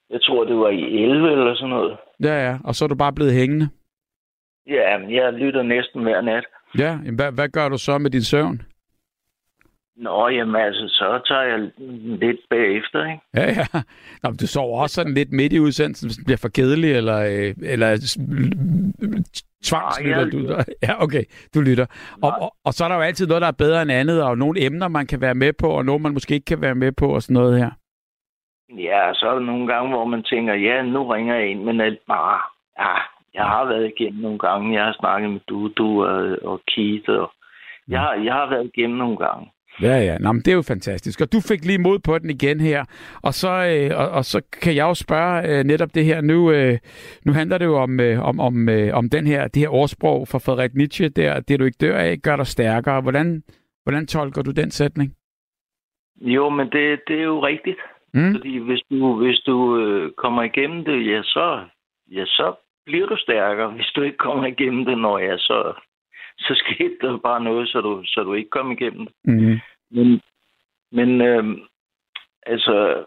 [0.10, 1.98] Jeg tror, det var i 11 eller sådan noget.
[2.24, 3.70] Ja, ja, og så er du bare blevet hængende.
[4.68, 6.46] Ja, jeg lytter næsten hver nat.
[6.78, 8.62] Ja, hvad, hvad gør du så med din søvn?
[9.96, 11.60] Nå, jamen altså, så tager jeg
[12.24, 13.22] lidt bagefter, ikke?
[13.34, 13.66] Ja, ja.
[14.24, 16.92] Nå, men du sover også sådan lidt midt i udsendelsen, hvis den bliver for kedelig,
[16.92, 17.90] eller, øh, eller
[19.64, 20.38] tvangslytter du?
[20.88, 21.86] Ja, okay, du lytter.
[22.24, 24.38] Og, og, og så er der jo altid noget, der er bedre end andet, og
[24.38, 26.92] nogle emner, man kan være med på, og nogle, man måske ikke kan være med
[26.92, 27.72] på, og sådan noget her.
[28.70, 31.82] Ja, så er der nogle gange, hvor man tænker, ja, nu ringer jeg ind, men
[31.82, 32.42] alt bare,
[32.80, 32.96] ja,
[33.34, 34.74] jeg har været igennem nogle gange.
[34.78, 37.32] Jeg har snakket med du, du og, og Keith, og
[37.88, 39.52] jeg, har, jeg har været igennem nogle gange.
[39.82, 40.18] Ja, ja.
[40.18, 41.22] Nå, men det er jo fantastisk.
[41.22, 42.86] Og du fik lige mod på den igen her.
[43.24, 46.22] Og så, øh, og, og så kan jeg jo spørge øh, netop det her.
[46.22, 46.78] Nu, øh,
[47.26, 50.28] nu handler det jo om, øh, om, om, øh, om den her, det her ordsprog
[50.28, 53.02] fra Frederik Nietzsche, der, det du ikke dør af, gør dig stærkere.
[53.02, 53.44] Hvordan,
[53.84, 55.16] hvordan tolker du den sætning?
[56.22, 57.80] Jo, men det, det er jo rigtigt.
[58.14, 58.32] Mm.
[58.36, 61.66] Fordi hvis du, hvis du øh, kommer igennem det, ja så,
[62.12, 62.54] ja, så
[62.86, 63.72] bliver du stærkere.
[63.72, 65.74] Hvis du ikke kommer igennem det, når ja, så,
[66.40, 69.16] så skete der bare noget, så du, så du ikke kom igennem det.
[69.24, 69.60] Mm.
[69.92, 70.22] Men,
[70.92, 71.58] men øh,
[72.46, 73.06] altså,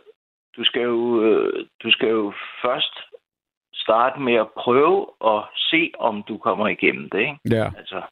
[0.56, 2.94] du skal, jo, øh, du skal jo først
[3.74, 7.20] starte med at prøve at se, om du kommer igennem det.
[7.20, 7.38] Ikke?
[7.50, 7.70] Ja.
[7.78, 8.02] Altså,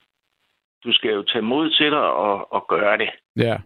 [0.85, 3.11] du skal jo tage mod til dig og, og gøre det.
[3.37, 3.57] Ja.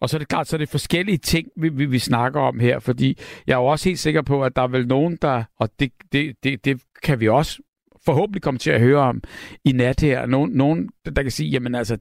[0.00, 2.60] Og så er det klart, så er det forskellige ting, vi, vi, vi snakker om
[2.60, 5.44] her, fordi jeg er jo også helt sikker på, at der er vel nogen, der,
[5.58, 7.62] og det, det, det, det kan vi også
[8.04, 9.22] forhåbentlig komme til at høre om
[9.64, 10.26] i nat her.
[10.26, 11.98] Nogen, nogen der kan sige, jamen altså,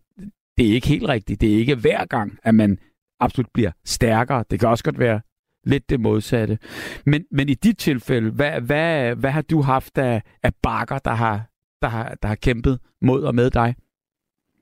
[0.57, 1.41] det er ikke helt rigtigt.
[1.41, 2.77] Det er ikke hver gang, at man
[3.19, 4.43] absolut bliver stærkere.
[4.51, 5.21] Det kan også godt være
[5.65, 6.57] lidt det modsatte.
[7.05, 11.11] Men, men i dit tilfælde, hvad, hvad, hvad har du haft af, af bakker, der
[11.11, 11.41] har,
[11.81, 13.75] der, har, der har kæmpet mod og med dig?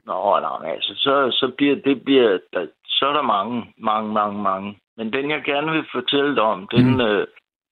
[0.06, 4.42] Nå, nej, altså, så, så bliver det bliver, der, så er der mange, mange, mange,
[4.44, 4.80] mange.
[4.98, 7.02] Men den, jeg gerne vil fortælle dig om, den, mm.
[7.02, 7.28] øh,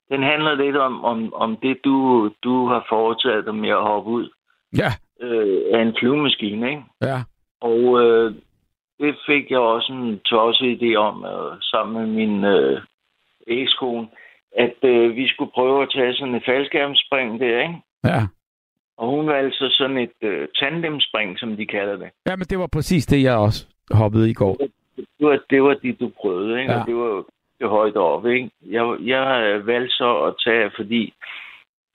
[0.10, 4.12] den handler lidt om, om, om det, du, du har foretaget dig med at hoppe
[4.12, 4.30] ud
[4.78, 4.91] ja.
[5.22, 6.84] øh, af en flyvemaskine, ikke?
[7.02, 7.20] Ja.
[7.62, 8.34] Og øh,
[9.00, 12.82] det fik jeg også en tosset idé om, øh, sammen med min øh,
[13.48, 14.08] ekskone,
[14.58, 17.82] at øh, vi skulle prøve at tage sådan et faldskærmspring der, ikke?
[18.04, 18.22] Ja.
[18.98, 22.10] Og hun valgte så sådan et øh, tandemspring, som de kalder det.
[22.28, 24.56] Ja, men det var præcis det, jeg også hoppede i går.
[24.98, 26.74] Det var det, var det du prøvede, ikke?
[26.74, 26.80] Ja.
[26.80, 27.26] Og det var
[27.62, 28.52] højt op, ikke?
[28.62, 31.13] Jeg, jeg valgte så at tage, fordi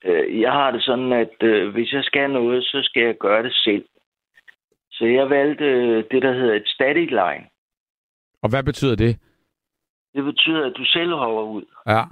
[0.05, 3.43] øh, jeg har det sådan, at øh, hvis jeg skal noget, så skal jeg gøre
[3.43, 3.85] det selv.
[4.91, 7.45] Så jeg valgte øh, det, der hedder et static line.
[8.41, 9.19] Og hvad betyder det?
[10.15, 11.63] Det betyder, at du selv hopper ud.
[11.87, 12.03] Ja.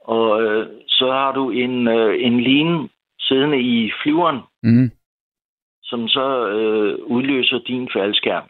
[0.00, 2.88] Og øh, så har du en, øh, en line
[3.20, 4.90] siddende i flyveren, Mm.
[5.82, 8.48] som så øh, udløser din faldskærm.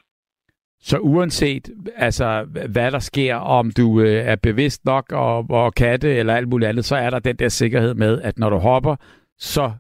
[0.81, 6.01] Så uanset altså, hvad der sker, om du øh, er bevidst nok og, og kan
[6.01, 8.57] det, eller alt muligt andet, så er der den der sikkerhed med, at når du
[8.57, 8.97] hopper,
[9.39, 9.73] så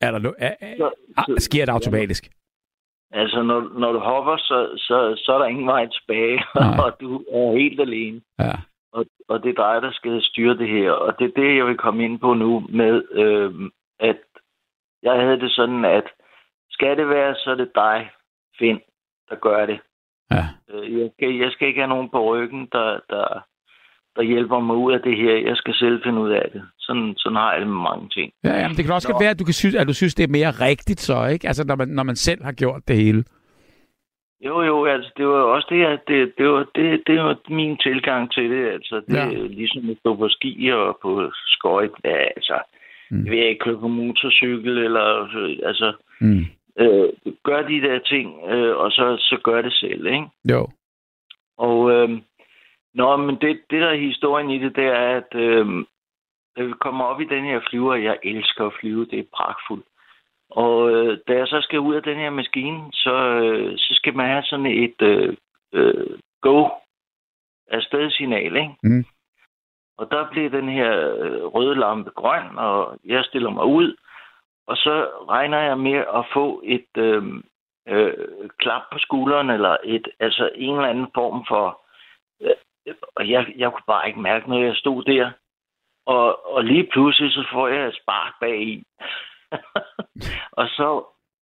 [0.00, 0.74] er der er, er,
[1.16, 2.24] er, sker det automatisk.
[3.10, 6.78] Altså, når, når du hopper, så, så, så er der ingen vej tilbage, Nej.
[6.84, 8.20] og du er helt alene.
[8.38, 8.52] Ja.
[8.92, 10.90] Og, og det er dig, der skal styre det her.
[10.90, 13.70] Og det er det, jeg vil komme ind på nu med, øh,
[14.00, 14.20] at
[15.02, 16.04] jeg havde det sådan, at
[16.70, 18.10] skal det være, så er det dig,
[18.58, 18.80] Finn,
[19.28, 19.80] der gør det.
[20.32, 20.44] Ja.
[20.74, 23.26] Øh, Jeg skal, jeg skal ikke have nogen på ryggen, der, der,
[24.16, 25.36] der hjælper mig ud af det her.
[25.36, 26.62] Jeg skal selv finde ud af det.
[26.78, 28.32] Sådan, sådan har jeg det med mange ting.
[28.44, 29.18] Ja, ja, men det kan også Nå.
[29.20, 31.46] være, at du, kan synes, at du synes, det er mere rigtigt så, ikke?
[31.46, 33.24] Altså, når man, når man selv har gjort det hele.
[34.44, 37.76] Jo, jo, altså, det var også det, at det, det, var, det, det var min
[37.78, 38.68] tilgang til det.
[38.68, 39.24] Altså, det Ja.
[39.26, 41.90] er ligesom at stå på ski og på skøjt.
[42.04, 42.58] Ja, altså,
[43.10, 43.24] Mm.
[43.24, 45.06] jeg vil ikke køre på motorcykel, eller,
[45.66, 46.44] altså, Mm.
[46.78, 50.26] Øh, gør de der ting, øh, og så, så gør det selv, ikke?
[50.50, 50.68] Jo.
[51.58, 52.08] Og, øh,
[52.94, 55.66] nå, men det, det der er historien i det, det er, at øh,
[56.56, 59.86] da vi kommer op i den her flyver, jeg elsker at flyve, det er pragtfuldt.
[60.50, 64.16] Og øh, da jeg så skal ud af den her maskine, så, øh, så skal
[64.16, 65.36] man have sådan et øh,
[65.72, 66.68] øh, go
[67.70, 68.74] afsted-signal, ikke?
[68.82, 69.04] Mm.
[69.98, 73.96] Og der bliver den her øh, røde lampe grøn, og jeg stiller mig ud,
[74.66, 77.22] og så regner jeg med at få et øh,
[77.88, 78.14] øh,
[78.58, 81.80] klap på skulderen, eller et, altså en eller anden form for...
[82.40, 85.30] Øh, og jeg, jeg kunne bare ikke mærke noget, jeg stod der.
[86.06, 88.82] Og, og lige pludselig, så får jeg et spark bag i.
[90.60, 91.04] og, så,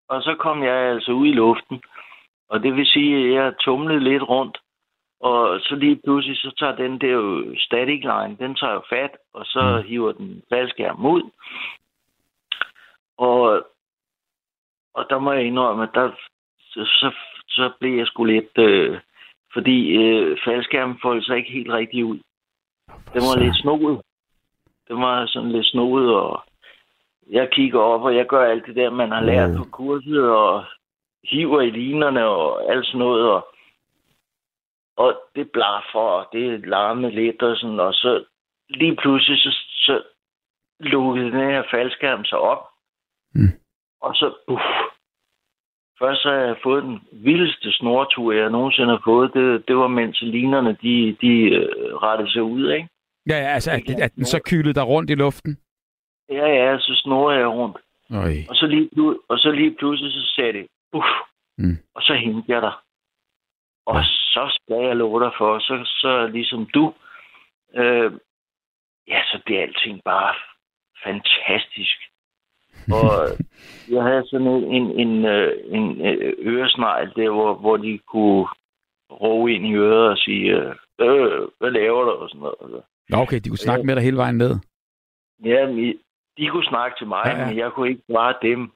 [0.08, 1.82] og så kom jeg altså ud i luften.
[2.50, 4.58] Og det vil sige, at jeg tumlede lidt rundt,
[5.20, 9.16] og så lige pludselig, så tager den der jo static line, den tager jo fat,
[9.34, 9.88] og så Mm.
[9.88, 11.30] hiver den faldskærm ud.
[13.18, 13.66] Og,
[14.94, 16.10] og der må jeg indrømme, at der,
[16.60, 17.14] så, så,
[17.48, 18.58] så blev jeg sgu lidt...
[18.58, 19.00] Øh,
[19.52, 22.18] fordi øh, faldskærmen foldede sig ikke helt rigtigt ud.
[22.88, 24.00] Den var lidt snoet.
[24.88, 26.44] Den var sådan lidt snoet, og
[27.30, 29.56] jeg kigger op, og jeg gør alt det der, man har lært Mm.
[29.56, 30.64] på kurset, og
[31.24, 33.48] hiver i linerne og alt sådan noget, og,
[34.96, 38.24] og det blaffer, og det larmer lidt, og sådan, og så
[38.68, 40.02] lige pludselig, så, så
[40.80, 42.68] lukkede den her faldskærm sig op,
[43.34, 43.52] Mm.
[44.00, 44.62] og så, uff,
[45.98, 49.88] først så har jeg fået den vildeste snortur, jeg nogensinde har fået, det, det var
[49.88, 52.88] mens linerne, de, de øh, rettede sig ud, ikke?
[53.28, 55.58] Ja, ja altså, at, at den så kylede der rundt i luften?
[56.28, 57.76] Ja, ja, så snorede jeg rundt.
[58.10, 58.34] Øj.
[58.48, 58.90] Og så lige,
[59.28, 61.06] og så lige pludselig, så sagde det, uff,
[61.60, 61.78] Mm.
[61.94, 62.84] og så hængte jeg der.
[63.86, 66.94] Og så skal jeg love dig for, så, så ligesom du,
[67.74, 68.12] øh,
[69.08, 70.34] ja, så det er alting bare
[71.04, 71.96] fantastisk.
[72.92, 73.12] Og
[73.94, 78.46] jeg havde sådan en, en, en, øh, en øh, øresnegl der, hvor, hvor de kunne
[79.10, 82.10] råbe ind i øret og sige, øh, øh, hvad laver du?
[82.10, 82.82] Og sådan noget.
[83.08, 84.54] Nå, okay, de kunne snakke med dig hele vejen ned.
[85.44, 85.66] Ja,
[86.38, 88.72] de kunne snakke til mig, Ja, ja, men jeg kunne ikke svare dem.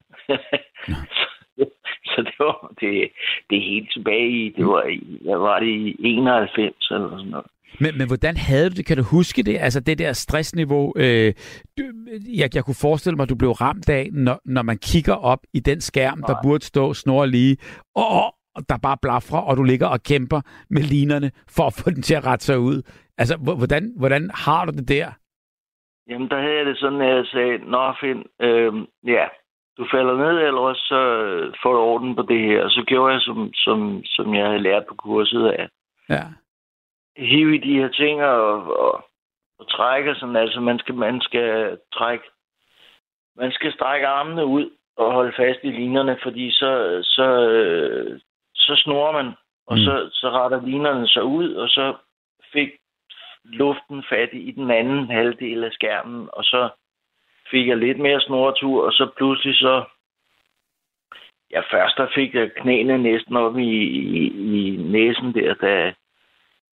[2.13, 3.11] så det var det,
[3.51, 4.83] det helt tilbage i, det var,
[5.25, 7.47] hvad var det i 91 eller sådan noget.
[7.81, 8.87] Men, men hvordan havde du det?
[8.87, 9.57] Kan du huske det?
[9.61, 11.33] Altså det der stressniveau, øh,
[11.79, 11.83] du,
[12.39, 15.39] jeg, jeg kunne forestille mig, at du blev ramt af, når, når man kigger op
[15.55, 16.43] i den skærm, der Nej.
[16.43, 17.57] burde stå snor lige,
[17.97, 21.91] og, og der bare blafrer, og du ligger og kæmper med linerne for at få
[21.91, 22.83] den til at rette sig ud.
[23.19, 25.09] Altså, hvor- hvordan, hvordan har du det der?
[26.09, 28.73] Jamen, der havde jeg det sådan, at jeg sagde, Nå, Finn, øh,
[29.07, 29.25] ja,
[29.79, 32.63] du falder ned, eller også så øh, får du orden på det her.
[32.65, 35.69] Og så gjorde jeg, som, som, som jeg havde lært på kurset, at
[36.09, 36.23] Ja.
[37.17, 39.05] Hive i de her ting og, og,
[39.59, 40.37] og trække sådan.
[40.37, 42.25] Altså, man skal, man skal trække,
[43.37, 47.27] man skal strække armene ud og holde fast i linerne, fordi så, så,
[48.55, 49.33] så snorer man,
[49.67, 49.85] og Mm.
[49.85, 51.95] så, så retter linerne sig ud, og så
[52.53, 52.71] fik
[53.45, 56.69] luften fat i den anden halvdel af skærmen, og så
[57.51, 59.85] fik jeg lidt mere snortur, og så pludselig så...
[61.51, 63.73] Ja, først der fik jeg knæene næsten op i,
[64.21, 65.95] i, i næsen der, da,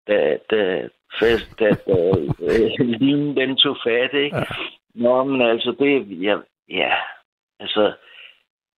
[0.08, 0.88] da, da,
[1.20, 1.96] fast, da, da
[2.42, 4.36] øh, linen den tog fat, ikke?
[4.36, 4.44] Ja.
[4.94, 6.36] Nå, men altså, det, ja,
[6.68, 6.92] ja,
[7.60, 7.92] altså,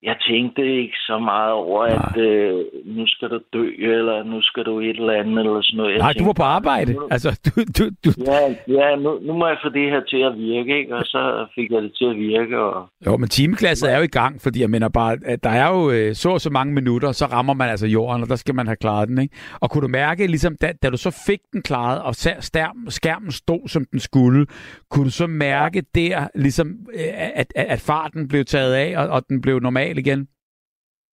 [0.02, 4.64] jeg tænkte ikke så meget over, at øh, nu skal du dø, eller nu skal
[4.64, 5.92] du et eller andet, eller sådan noget.
[5.92, 6.96] Jeg Nej, du var tænkte, på arbejde.
[7.10, 10.38] Altså, du, du, du, Ja, ja nu, nu må jeg få det her til at
[10.38, 10.96] virke, ikke?
[10.96, 14.14] Og så fik jeg det til at virke, og Jo, men timeklasset er jo i
[14.20, 17.12] gang, fordi jeg mener bare, at der er jo øh, så og så mange minutter,
[17.12, 19.34] så rammer man altså jorden, og der skal man have klaret den, ikke?
[19.60, 23.32] Og kunne du mærke, ligesom da, da du så fik den klaret, og skærmen, skærmen
[23.32, 24.46] stod, som den skulle,
[24.90, 27.00] kunne du så mærke der, ligesom, øh,
[27.34, 30.28] at, at, at farten blev taget af, og, og den blev normal igen?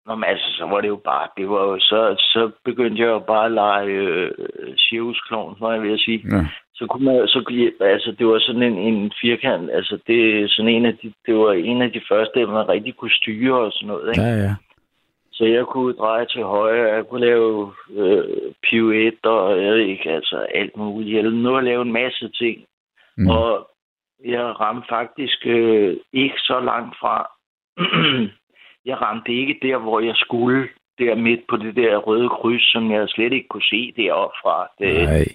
[0.06, 3.08] Nå, men altså, så var det jo bare, det var jo, så, så begyndte jeg
[3.08, 4.32] jo bare at lege øh,
[4.78, 6.22] cirkusklovn, var jeg ved at sige.
[6.32, 6.46] Ja.
[6.76, 7.40] Så kunne man, så
[7.82, 11.52] altså, det var sådan en, en firkant, altså, det, sådan en af de, det var
[11.54, 14.22] en af de første, man rigtig kunne styre og sådan noget, ikke?
[14.22, 14.56] Ja, ja.
[15.38, 18.24] Så jeg kunne dreje til højre, jeg kunne lave øh,
[18.70, 21.16] pirouette og jeg ved ikke, altså alt muligt.
[21.16, 22.66] Jeg nåede at lave en masse ting.
[23.18, 23.30] Mm.
[23.30, 23.70] Og
[24.26, 27.16] jeg ramte faktisk øh, ikke så langt fra.
[28.90, 30.70] jeg ramte ikke der, hvor jeg skulle.
[31.00, 34.68] Der midt på det der røde kryds, som jeg slet ikke kunne se deroppe fra.
[34.80, 35.26] Det, Nej.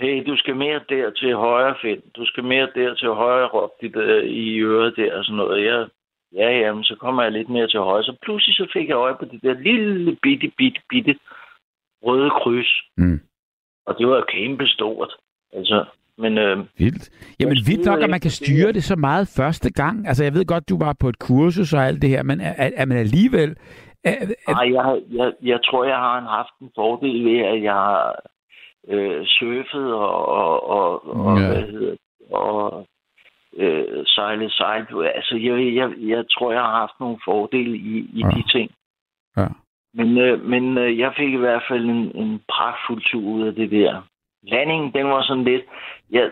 [0.00, 2.02] hey, du skal mere der til højre, Finn.
[2.16, 5.64] Du skal mere der til højre, råbte de der i øret der og sådan noget.
[5.64, 5.88] Jeg,
[6.32, 8.04] ja, jamen, så kommer jeg lidt mere til højre.
[8.04, 11.18] Så pludselig så fik jeg øje på det der lille bitte, bitte, bitte
[12.02, 12.82] røde kryds.
[12.96, 13.20] Mm.
[13.86, 15.16] Og det var jo kæmpe stort.
[15.52, 15.84] Altså,
[16.18, 17.10] men øh, Vildt.
[17.40, 20.08] Jamen vildt nok, at man kan styre det så meget første gang.
[20.08, 22.70] Altså, jeg ved godt, du var på et kursus og alt det her, men er,
[22.76, 23.56] er, man alligevel...
[24.04, 24.14] Er,
[24.48, 28.20] er, Nej, jeg, jeg, jeg tror, jeg har haft en fordel ved, at jeg har
[28.88, 31.42] øh, surfet og, og, og, og Ja.
[31.42, 31.52] ja.
[31.52, 31.96] hvad hedder
[32.30, 32.86] og
[33.56, 34.86] øh, sejlet sejl.
[35.14, 38.28] Altså, jeg, jeg, jeg tror, jeg har haft nogle fordele i, i ja.
[38.28, 38.70] de ting.
[39.36, 39.46] Ja.
[39.94, 43.54] Men, øh, men øh, jeg fik i hvert fald en, en pragtfuld tur ud af
[43.54, 44.02] det der.
[44.42, 45.62] Landingen, den var sådan lidt...
[46.10, 46.30] Jeg,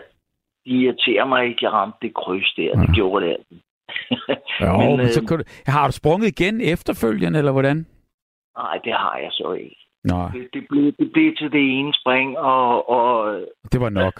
[0.65, 2.75] de irriterer mig ikke, jeg ramte det kryds der.
[2.75, 2.93] Det Ja.
[2.93, 3.55] gjorde det altså.
[4.61, 7.85] jo, men, men, så øh, kan du, har du sprunget igen efterfølgende, eller hvordan?
[8.57, 9.75] Nej, det har jeg så ikke.
[10.03, 14.13] Nå, Det, det, blev, det blev til det ene spring, og, og, det var nok.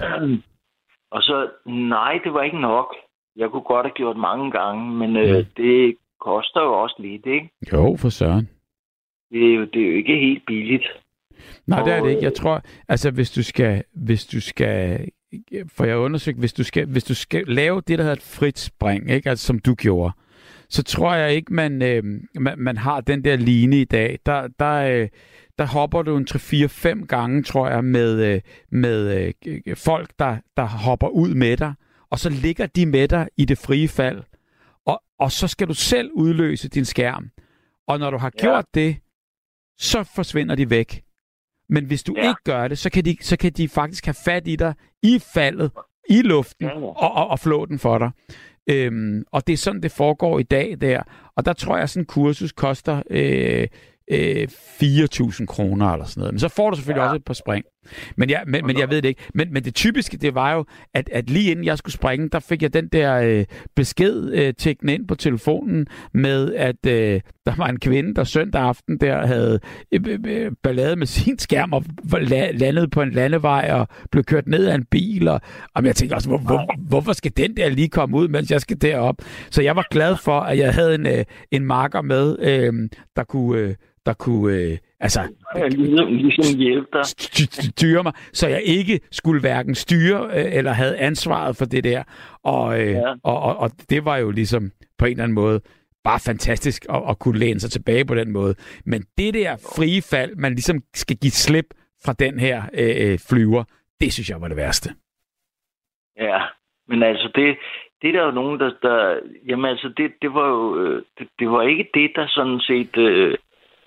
[1.15, 2.95] og så, nej, det var ikke nok.
[3.35, 5.21] Jeg kunne godt have gjort mange gange, men Ja.
[5.39, 7.49] øh, det koster jo også lidt, ikke?
[7.73, 8.49] Jo, for søren.
[9.31, 10.87] Det er jo, det er jo ikke helt billigt.
[11.67, 12.23] Nej, det er Og, det ikke.
[12.23, 15.05] Jeg øh, tror, altså hvis du skal, hvis du skal,
[15.67, 18.21] for jeg har undersøgt, hvis du skal, hvis du skal lave det, der hedder et
[18.21, 19.29] frit spring, ikke?
[19.29, 20.13] Altså, som du gjorde,
[20.69, 22.03] så tror jeg ikke, man, øh,
[22.39, 24.19] man, man har den der line i dag.
[24.25, 25.09] Der, der, øh,
[25.57, 30.63] der hopper du en 3-4-5 gange, tror jeg, med, øh, med øh, folk, der, der
[30.65, 31.73] hopper ud med dig,
[32.09, 34.23] og så ligger de med dig i det frie fald,
[34.85, 37.29] og, og så skal du selv udløse din skærm.
[37.87, 38.41] Og når du har Ja.
[38.41, 38.95] gjort det,
[39.79, 41.01] så forsvinder de væk.
[41.71, 42.27] Men hvis du Ja.
[42.29, 45.19] ikke gør det, så kan, de, så kan de faktisk have fat i dig i
[45.33, 45.71] faldet,
[46.09, 46.85] i luften, Ja, ja.
[46.85, 48.11] og, og, og flå den for dig.
[48.69, 51.01] Øhm, og det er sådan, det foregår i dag der.
[51.35, 53.67] Og der tror jeg, at sådan en kursus koster øh,
[54.11, 56.33] øh, 4.000 kroner eller sådan noget.
[56.33, 57.05] Men så får du selvfølgelig ja.
[57.07, 57.65] også et par spring.
[58.15, 59.21] Men jeg, men, men jeg ved det ikke.
[59.33, 62.39] Men, men det typiske, det var jo, at, at lige inden jeg skulle springe, der
[62.39, 67.55] fik jeg den der øh, besked øh, tækkende ind på telefonen med, at øh, der
[67.57, 69.59] var en kvinde, der søndag aften der havde
[69.91, 74.23] øh, øh, øh, ballade med sin skærm og la- landet på en landevej og blev
[74.23, 75.27] kørt ned af en bil.
[75.27, 75.41] Og,
[75.75, 78.61] og jeg tænkte også, hvor, hvor, hvorfor skal den der lige komme ud, mens jeg
[78.61, 79.15] skal derop?
[79.51, 83.23] Så jeg var glad for, at jeg havde en, øh, en marker med, øh, der
[83.23, 83.59] kunne...
[83.59, 85.21] Øh, der kunne øh, altså
[85.69, 87.01] Ligesom, ligesom hjælpe dig.
[87.01, 91.83] st- styre mig, så jeg ikke skulle hverken styre øh, eller havde ansvaret for det
[91.83, 92.03] der.
[92.43, 93.13] Og, øh, Ja.
[93.23, 95.61] og, og, og det var jo ligesom på en eller anden måde
[96.03, 98.55] bare fantastisk at, at kunne læne sig tilbage på den måde.
[98.85, 101.65] Men det der frie fald, man ligesom skal give slip
[102.05, 103.63] fra den her øh, øh, flyver,
[103.99, 104.89] det synes jeg var det værste.
[106.19, 106.39] Ja,
[106.87, 107.57] men altså det,
[108.01, 111.49] det er der jo nogen, der, der jamen altså det, det var jo, det, det
[111.49, 113.37] var ikke det, der sådan set øh,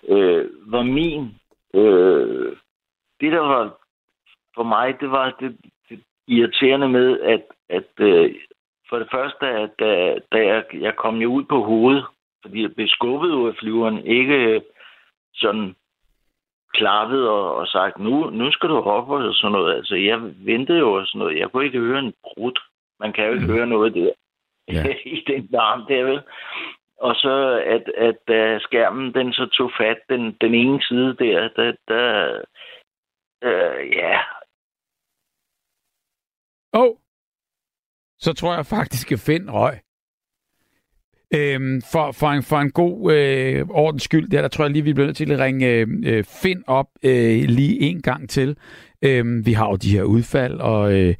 [0.09, 1.35] øh, var min,
[1.75, 2.57] øh,
[3.21, 3.79] det der var
[4.55, 5.57] for mig, det var det,
[5.88, 8.35] det irriterende med, at, at øh,
[8.88, 12.05] for det første, at da, da jeg, jeg kom jo ud på hovedet,
[12.43, 14.61] fordi jeg blev skubbet ud af flyveren, ikke øh,
[15.35, 15.75] sådan
[16.75, 19.77] klappet og, og sagt, nu, nu skal du hoppe og sådan noget.
[19.77, 21.38] Altså, jeg ventede jo og sådan noget.
[21.38, 22.53] Jeg kunne ikke høre en brud.
[23.01, 23.53] Man kan jo ikke mm.
[23.53, 24.12] høre noget der
[24.69, 24.85] Ja.
[25.17, 26.21] i den larm der, vel?
[26.99, 31.49] Og så, at, at da skærmen den så tog fat, den, den ene side der,
[31.57, 32.41] der, der
[33.43, 34.21] øh, ja,
[36.75, 36.97] Åh, oh,
[38.19, 39.75] så tror jeg faktisk, at Finn røg.
[41.35, 44.85] Øhm, for, for, en, for en god øh, ordens skyld, der, der tror jeg lige,
[44.85, 48.57] vi bliver nødt til at ringe øh, øh Finn op øh, lige en gang til.
[49.03, 51.15] Øhm, vi har jo de her udfald, og øh,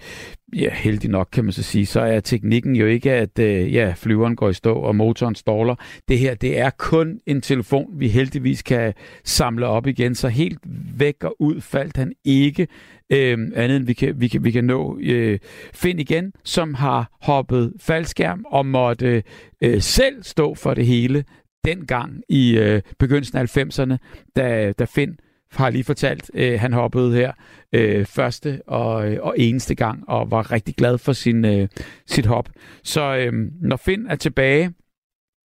[0.55, 3.95] ja, heldig nok kan man så sige, så er teknikken jo ikke, at øh, ja,
[3.97, 5.75] flyveren går i stå, og motoren ståler.
[6.09, 10.59] Det her, det er kun en telefon, vi heldigvis kan samle op igen, så helt
[10.99, 12.69] væk og ud faldt han ikke,
[13.11, 15.39] øh, andet end vi kan, vi kan, vi kan nå øh,
[15.75, 19.23] Finn igen, som har hoppet faldskærm og måtte
[19.63, 21.25] øh, selv stå for det hele
[21.65, 23.97] dengang i øh, begyndelsen af 90'erne,
[24.37, 25.17] da, da Finn
[25.57, 27.33] har lige fortalt, øh, han hoppede her
[27.73, 31.69] øh, første og, øh, og eneste gang, og var rigtig glad for sin, øh,
[32.07, 32.49] sit hop.
[32.85, 34.63] Så øh, når Finn er tilbage,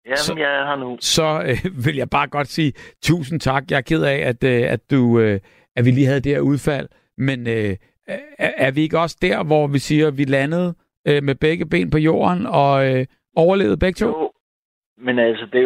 [0.07, 0.97] jamen, Så- jeg er her nu.
[1.01, 3.64] så øh, vil jeg bare godt sige tusind tak.
[3.71, 5.40] Jeg er ked af, at, øh, at, du, øh,
[5.77, 6.88] at vi lige havde det her udfald,
[7.19, 7.77] men øh,
[8.09, 8.19] er,
[8.57, 10.75] er vi ikke også der, hvor vi siger, at vi landede
[11.09, 14.07] øh, med begge ben på jorden og øh, overlevede begge to?
[14.07, 14.31] Jo,
[14.96, 15.64] men altså, det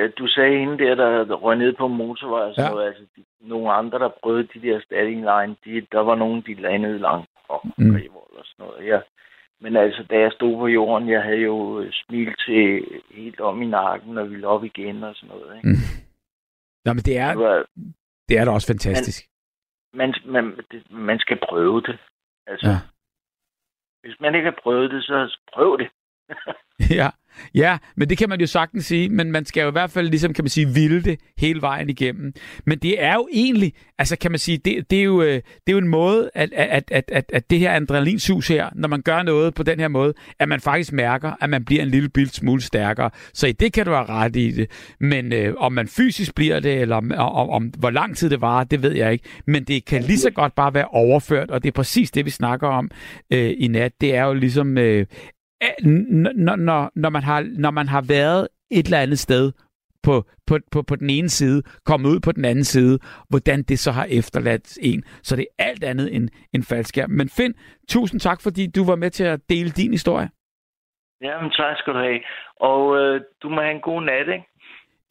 [0.00, 2.68] at du sagde hende der, der røg ned på motorvej og Ja.
[2.70, 6.40] noget, altså, de, nogle andre, der prøvede de der standing line, de, der var nogen,
[6.46, 7.94] de landede langt op Mm.
[8.36, 8.86] og sådan noget.
[8.86, 9.00] Ja.
[9.60, 13.66] Men altså, da jeg stod på jorden, jeg havde jo smilt til helt om i
[13.66, 15.56] nakken, og ville op igen og sådan noget.
[15.56, 15.68] Ikke?
[15.68, 15.74] Mm.
[16.84, 17.64] Nå, men det Det er, var,
[18.28, 19.24] det er da også fantastisk.
[19.94, 21.98] man, man, det, man skal prøve det.
[22.46, 22.76] Altså, ja.
[24.02, 25.88] hvis man ikke har prøvet det, så prøv det.
[26.98, 27.08] Ja,
[27.54, 30.08] ja, men det kan man jo sagtens sige, men man skal jo i hvert fald
[30.08, 32.32] ligesom, kan man sige, ville det hele vejen igennem.
[32.66, 35.42] Men det er jo egentlig, altså kan man sige, det, det, er, jo, øh, det
[35.66, 39.02] er jo en måde, at, at, at, at, at det her adrenalinsus her, når man
[39.02, 42.08] gør noget på den her måde, at man faktisk mærker, at man bliver en lille
[42.08, 43.10] bilt smule stærkere.
[43.34, 44.70] Så i det kan du have ret i det.
[45.00, 48.40] Men øh, om man fysisk bliver det, eller om, om, om hvor lang tid det
[48.40, 49.24] varer, det ved jeg ikke.
[49.46, 52.30] Men det kan lige så godt bare være overført, og det er præcis det, vi
[52.30, 52.90] snakker om
[53.30, 53.92] øh, i nat.
[54.00, 55.06] Det er jo ligesom, øh,
[55.82, 59.52] når, når, når, man har, når man har været et eller andet sted
[60.02, 62.98] på, på, på, på den ene side, kommet ud på den anden side,
[63.30, 65.04] hvordan det så har efterladt en.
[65.22, 67.10] Så det er alt andet end, end faldskærm.
[67.10, 67.54] Men Finn,
[67.88, 70.28] tusind tak, fordi du var med til at dele din historie.
[71.20, 72.20] Jamen, tak skal du have.
[72.56, 74.46] Og øh, du må have en god nat, ikke?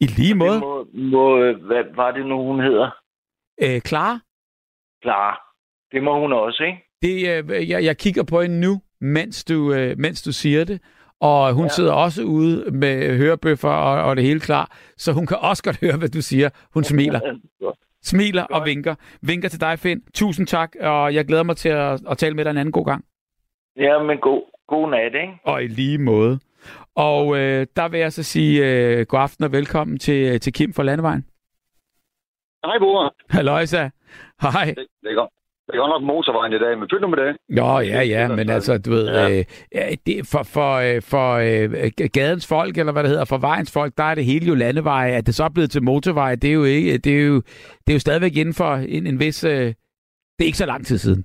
[0.00, 0.60] I lige måde.
[0.60, 2.90] Må, må, øh, hvad var det nu, hun hedder?
[3.62, 4.18] Øh, Clara,
[5.02, 5.52] Klar.
[5.92, 6.92] Det må hun også, ikke?
[7.02, 8.72] det, øh, jeg, jeg kigger på hende nu,
[9.02, 10.80] mens du, øh, mens du siger det.
[11.20, 11.68] og hun ja.
[11.68, 15.80] Sidder også ude med hørebøffer og, og det hele klar, så hun kan også godt
[15.80, 16.50] høre, hvad du siger.
[16.74, 17.20] Hun smiler,
[18.10, 18.94] smiler og vinker.
[19.22, 20.02] Vinker til dig, Finn.
[20.14, 22.84] Tusind tak, og jeg glæder mig til at, at tale med dig en anden god
[22.86, 23.04] gang.
[23.76, 25.32] Ja, men god, god nat, ikke?
[25.44, 26.38] Og i lige måde.
[26.94, 30.72] Og øh, der vil jeg så sige øh, god aften og velkommen til, til Kim
[30.72, 31.26] fra Landevejen.
[32.64, 33.14] Hej, Bor.
[33.30, 33.90] Halløjsa.
[34.42, 34.64] Hej.
[34.64, 35.30] Det, det, er godt.
[35.72, 37.36] Det er godt nok motorvejen i dag, men pyt nu med det.
[37.58, 39.38] Jo, ja, ja, men altså, du ved, Ja.
[39.38, 43.72] øh, det, for, for, øh, for øh, gadens folk, eller hvad det hedder, for vejens
[43.72, 45.12] folk, der er det hele jo landeveje.
[45.12, 47.36] At det så er blevet til motorvej, det er jo, ikke, det er jo,
[47.86, 49.44] det er jo stadigvæk inden for en, en vis...
[49.44, 49.74] Øh,
[50.38, 51.24] det er ikke så lang tid siden.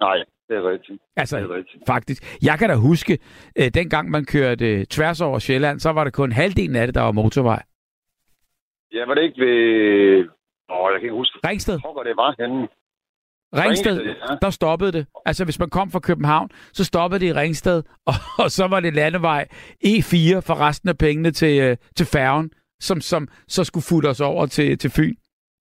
[0.00, 0.16] Nej,
[0.48, 1.02] det er rigtigt.
[1.16, 1.82] Altså, Det er rigtigt.
[1.86, 2.38] faktisk.
[2.42, 3.18] Jeg kan da huske,
[3.58, 6.94] øh, dengang man kørte øh, tværs over Sjælland, så var det kun halvdelen af det,
[6.94, 7.62] der var motorvej.
[8.92, 9.54] Ja, var det ikke ved...
[10.70, 11.78] Åh, jeg kan ikke huske, Ringsted.
[11.80, 12.68] hvor det var henne.
[13.54, 14.34] Ringsted, Ringsted, ja.
[14.42, 15.06] der stoppede det.
[15.26, 18.80] Altså, hvis man kom fra København, så stoppede det i Ringsted, og, og så var
[18.80, 19.46] det landevej
[19.86, 22.50] E4 for resten af pengene til, øh, til færgen,
[22.80, 25.14] som, som så skulle futte os over til, til Fyn,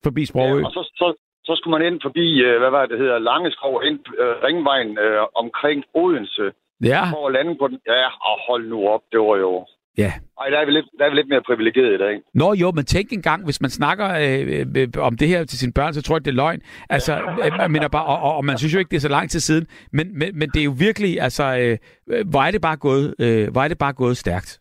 [0.04, 0.60] forbi Sprogø.
[0.60, 1.14] Ja, og så, så,
[1.46, 5.22] så skulle man ind forbi, øh, hvad var det, hedder, Langeskov, ind øh, Ringvejen øh,
[5.36, 6.52] omkring Odense,
[6.92, 7.80] Ja, for at lande på den.
[7.88, 9.66] Ja, og hold nu op, det var jo...
[9.98, 10.12] ja.
[10.42, 12.22] Ej, der er vi lidt, der er vi lidt mere privilegeret i dag.
[12.34, 15.74] Nå jo, men tænk engang, hvis man snakker øh, øh, om det her til sine
[15.74, 16.62] børn, så tror jeg, det er løgn.
[16.90, 17.14] Altså,
[17.44, 19.40] øh, mener bare, og, og, og man synes jo ikke, det er så lang tid
[19.40, 21.78] siden, men, men, men det er jo virkelig, altså, øh,
[22.18, 24.60] øh, hvor er det bare gået, øh, hvor er det bare gået stærkt.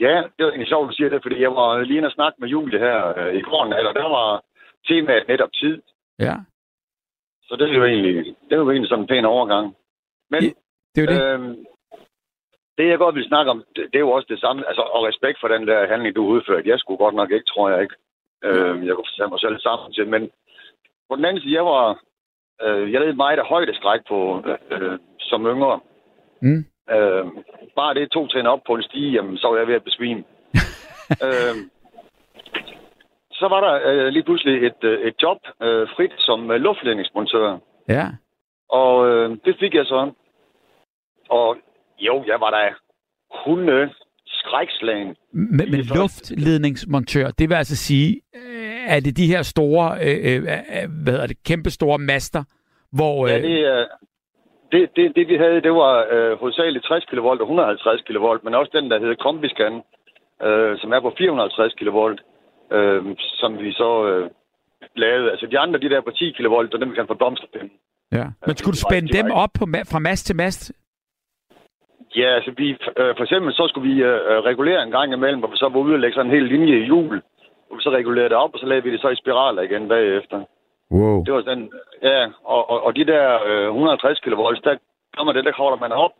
[0.00, 2.36] Ja, det var egentlig sjovt, du siger det, fordi jeg var lige inde og snakke
[2.40, 4.44] med Julie her øh, i går, eller der var
[4.88, 5.82] temaet netop tid.
[6.18, 6.34] Ja,
[7.42, 8.16] Så det er jo egentlig,
[8.48, 9.74] det er jo egentlig sådan en pæn overgang.
[10.30, 10.50] Men Ja,
[10.94, 11.34] det er jo det.
[11.34, 11.56] øhm,
[12.78, 15.04] det, jeg godt vil snakke om, det, det er jo også det samme, altså, og
[15.04, 16.68] respekt for den der handling, du udførte.
[16.68, 17.96] Jeg skulle godt nok ikke, tror jeg ikke.
[18.44, 20.30] Øhm, jeg kunne sætte mig selv sammen til, men
[21.08, 22.00] på den anden side, jeg var,
[22.62, 25.80] øh, jeg led meget af højdeskræk på, øh, øh, som yngre.
[26.42, 26.64] Mm.
[26.94, 27.24] Øh,
[27.76, 30.24] bare det to trin op på en stige, jamen, så var jeg ved at besvime.
[31.26, 31.56] øh,
[33.32, 37.58] så var der øh, lige pludselig et, øh, et job øh, frit som øh, luftledningsmontør.
[37.88, 38.06] Ja.
[38.68, 40.12] Og øh, det fik jeg så.
[41.28, 41.56] Og
[41.98, 42.68] jo, jeg var der
[43.44, 43.90] hunde
[44.26, 45.16] skrækslagen.
[45.32, 50.36] Med, med luftledningsmontør, det vil altså sige, øh, er det de her store, øh, øh,
[50.36, 52.42] øh, hvad hedder det, kæmpe store master,
[52.92, 53.26] hvor...
[53.26, 53.86] Øh, Ja, det, øh,
[54.72, 58.54] det, det, det vi havde, det var øh, hovedsageligt 60 kV og 150 kV, men
[58.54, 59.74] også den, der hedder Kombiscan,
[60.46, 61.98] øh, som er på 450 kV,
[62.76, 63.02] øh,
[63.40, 64.30] som vi så øh,
[64.96, 65.30] lavede.
[65.30, 67.70] Altså de andre, de der på 10 kV, og dem vi kan få blomsterpinde.
[68.12, 68.26] ja.
[68.46, 70.72] Men skulle du spænde dem op på, fra mast til mast?
[72.20, 72.68] Ja, altså vi,
[73.00, 75.80] øh, for eksempel så skulle vi øh, regulere en gang imellem, hvor vi så var
[75.80, 77.22] ude og lægge sådan en hel linje i hjul.
[77.76, 80.38] Vi så regulerede det op, og så lavede vi det så i spiraler igen bagefter.
[80.90, 81.24] Wow.
[81.24, 81.70] Det var sådan,
[82.02, 84.30] ja, og, og, og de der øh, 150 kV,
[84.64, 84.76] der
[85.16, 86.12] kommer det, der kravler man op.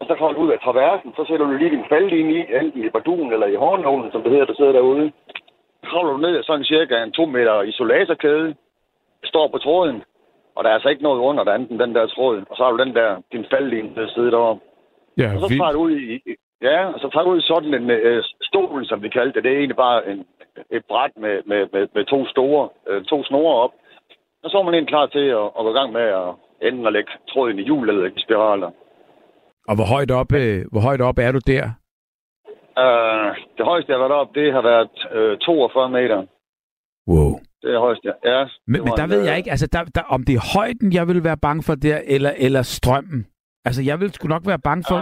[0.00, 2.84] Og så kommer du ud af traversen, så sætter du lige din faldlinje i, enten
[2.84, 5.12] i barduen eller i hårnålen, som det hedder, der sidder derude.
[5.82, 8.54] Så kravler du ned af sådan cirka en 2 meter isolatorkæde,
[9.24, 10.02] står på tråden,
[10.54, 12.42] og der er altså ikke noget under end den der tråd.
[12.50, 14.62] Og så har du den der, din faldlinje, der sidder deroppe.
[15.18, 15.74] Ja, Og så tager vildt.
[15.74, 16.20] du ud i,
[16.62, 19.44] ja, og så tager du ud i sådan en øh, stol, som vi kaldte det.
[19.44, 20.18] Det er egentlig bare en,
[20.70, 23.72] et bræt med, med, med, med to store, øh, to snore op.
[24.44, 26.28] Og så er man egentlig klar til at, at gå i gang med at
[26.66, 28.70] enten at lægge tråden i hjul eller i spiraler.
[29.68, 31.64] Og hvor højt op, øh, hvor højt op er du der?
[32.84, 36.26] Uh, det højeste, jeg har været op, det har været øh, 42 meter.
[37.08, 37.32] Wow.
[37.62, 38.40] Det er højeste, ja.
[38.66, 40.56] Men, Det men var der ved øh, jeg ikke, altså der, der, om det er
[40.58, 43.26] højden, jeg vil være bange for der, eller, eller strømmen.
[43.64, 44.98] Altså, jeg vil sgu nok være bange for...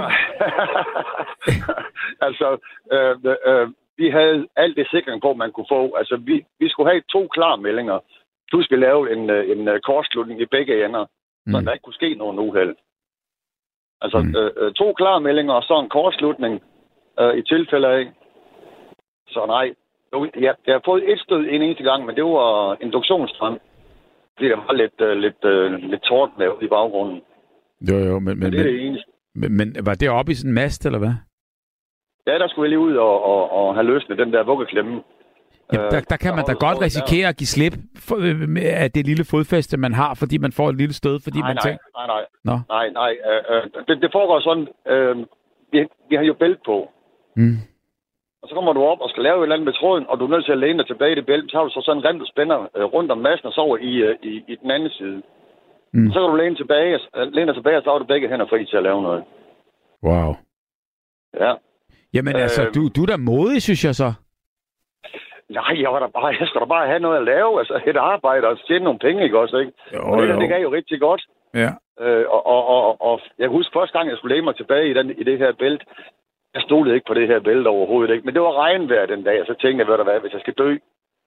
[2.27, 2.49] altså,
[2.93, 5.95] øh, øh, vi havde alt det sikring på, man kunne få.
[5.97, 7.99] Altså, vi, vi skulle have to klarmeldinger.
[8.53, 11.05] Du skal lave en, øh, en øh, kortslutning i begge ender,
[11.47, 11.53] mm.
[11.53, 12.75] så der ikke kunne ske nogen uheld.
[14.01, 14.37] Altså, Mm.
[14.37, 16.63] øh, øh, to klarmeldinger og så en kortslutning
[17.21, 18.13] øh, i tilfælde af.
[19.29, 19.75] Så nej,
[20.37, 23.59] jeg, jeg har fået et stød en eneste gang, men det var induktionsstrøm.
[24.37, 27.23] Fordi der var lidt, øh, lidt, øh, lidt torden lavet i baggrunden.
[27.89, 29.11] Jo, jo, men, Men, det er det eneste.
[29.35, 31.15] men, men var det oppe i sådan en mast, eller hvad?
[32.27, 34.91] Ja, der skulle jeg lige ud og, og, og have løsnet den der vuggeklemme.
[35.73, 37.75] Jamen, Øh, der, der kan man da der godt risikere at give slip
[38.07, 41.39] for, øh, af det lille fodfæste, man har, fordi man får et lille stød, fordi
[41.39, 41.85] nej, man nej, tænker...
[41.99, 42.57] nej, nej, Nå.
[42.77, 43.13] nej, nej.
[43.31, 45.17] Øh, øh, det, det foregår sådan, øh,
[45.73, 45.79] vi,
[46.09, 46.91] vi har jo bælt på,
[47.37, 47.57] Mm.
[48.43, 50.25] og så kommer du op og skal lave et eller andet med tråden, og du
[50.25, 51.99] er nødt til at læne dig tilbage i det bælte, så har du så sådan
[52.03, 54.55] en rem, du spænder øh, rundt om massen og så over i, øh, i, i
[54.63, 55.23] den anden side.
[55.93, 56.11] Mm.
[56.13, 58.47] Så kan du læne, tilbage, øh, læne dig tilbage, og så har du begge hænder
[58.47, 59.25] fri til at lave noget.
[60.03, 60.31] Wow.
[61.41, 61.53] Ja.
[62.15, 62.75] Jamen øh, altså, Øh.
[62.75, 64.13] du, du er da modig, synes jeg så.
[65.49, 67.97] Nej, jeg, var da bare, jeg skal da bare have noget at lave, altså et
[67.97, 69.73] arbejde og tjene nogle penge, ikke også, ikke?
[69.95, 71.23] Jo, Og det, her, det gav jo rigtig godt.
[71.55, 71.71] Ja.
[72.01, 74.91] Øh, og, og, og, og jeg kan huske første gang, jeg skulle lægge mig tilbage
[74.91, 75.85] i, den, i det her bælte,
[76.55, 78.25] jeg stolede ikke på det her bælte overhovedet ikke.
[78.27, 80.41] Men det var regnvejr den dag, og så tænkte jeg, ved du hvad, hvis jeg
[80.41, 80.77] skal dø,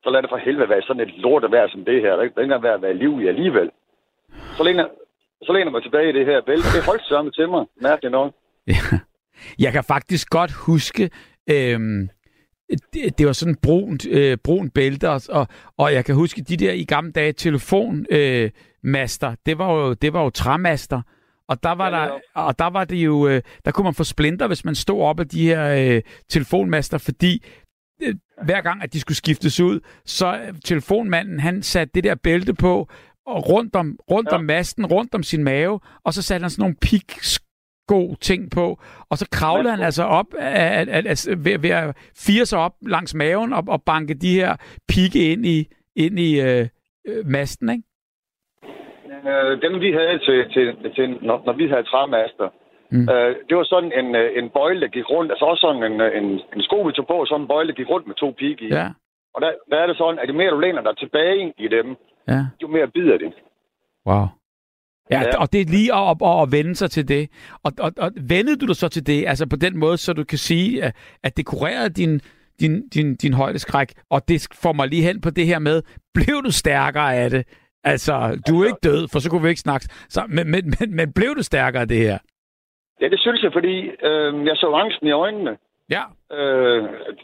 [0.04, 2.10] så lad det for helvede være sådan et lort vejr som det her.
[2.12, 3.72] Der er ikke engang være at være liv i alligevel.
[4.58, 4.88] Så læner,
[5.42, 6.68] så læner mig tilbage i det her bælte.
[6.76, 8.34] Det holdt sammen til mig, mærkeligt nok.
[8.68, 8.74] Ja.
[9.60, 11.10] Jeg kan faktisk godt huske,
[11.50, 12.10] øhm,
[12.94, 15.48] det, det var sådan brunt, øh, brun bælte, og,
[15.78, 18.52] og jeg kan huske de der i gamle dage telefonmaster, øh,
[18.84, 21.02] master, det var jo, det var jo træmaster,
[21.48, 24.04] og der var, ja, der, og der var det jo, øh, der kunne man få
[24.04, 27.46] splinter, hvis man stod op af de her øh, telefonmaster, fordi
[28.02, 32.16] øh, hver gang, at de skulle skiftes ud, så øh, telefonmanden, han satte det der
[32.16, 32.90] bælte på,
[33.26, 34.36] og rundt om, rundt ja.
[34.38, 37.12] om masten, rundt om sin mave, og så satte han sådan nogle pik
[37.88, 38.66] god ting på,
[39.10, 42.76] og så kravlede han altså op af, af, af, ved, ved at fire sig op
[42.82, 44.56] langs maven og, og banke de her
[44.90, 46.68] pigge ind i, ind i øh,
[47.08, 47.84] øh, masten, ikke?
[49.30, 52.50] Øh, dem vi havde til, til, til når, når vi havde træmaster,
[52.92, 53.10] mm.
[53.14, 56.02] øh, det var sådan en, øh, en bøjle, der gik rundt, altså også sådan en,
[56.02, 58.30] øh, en, en sko, vi tog på, sådan en bøjle, der gik rundt med to
[58.40, 58.70] pigge i.
[58.70, 58.88] Ja.
[59.34, 61.88] Og der, der er det sådan, at jo mere du læner dig tilbage i dem,
[62.28, 62.46] ja.
[62.62, 63.34] jo mere bider det.
[64.08, 64.26] Wow.
[65.12, 67.30] Ja, ja, og det er lige at, at, at vende sig til det.
[67.64, 70.24] Og, og, og vendede du dig så til det, altså på den måde, så du
[70.24, 70.92] kan sige,
[71.24, 72.22] at det kurerede din,
[72.60, 75.82] din, din, din højdeskræk, og det får mig lige hen på det her med,
[76.14, 77.44] blev du stærkere af det?
[77.84, 79.86] Altså, du er ikke død, for så kunne vi ikke snakke.
[80.10, 82.18] Så, men, men, men, men blev du stærkere af det her?
[83.02, 83.76] Ja, det synes jeg, fordi
[84.10, 85.58] øh, jeg så angsten i øjnene.
[85.96, 86.04] Ja.
[86.38, 86.84] Øh,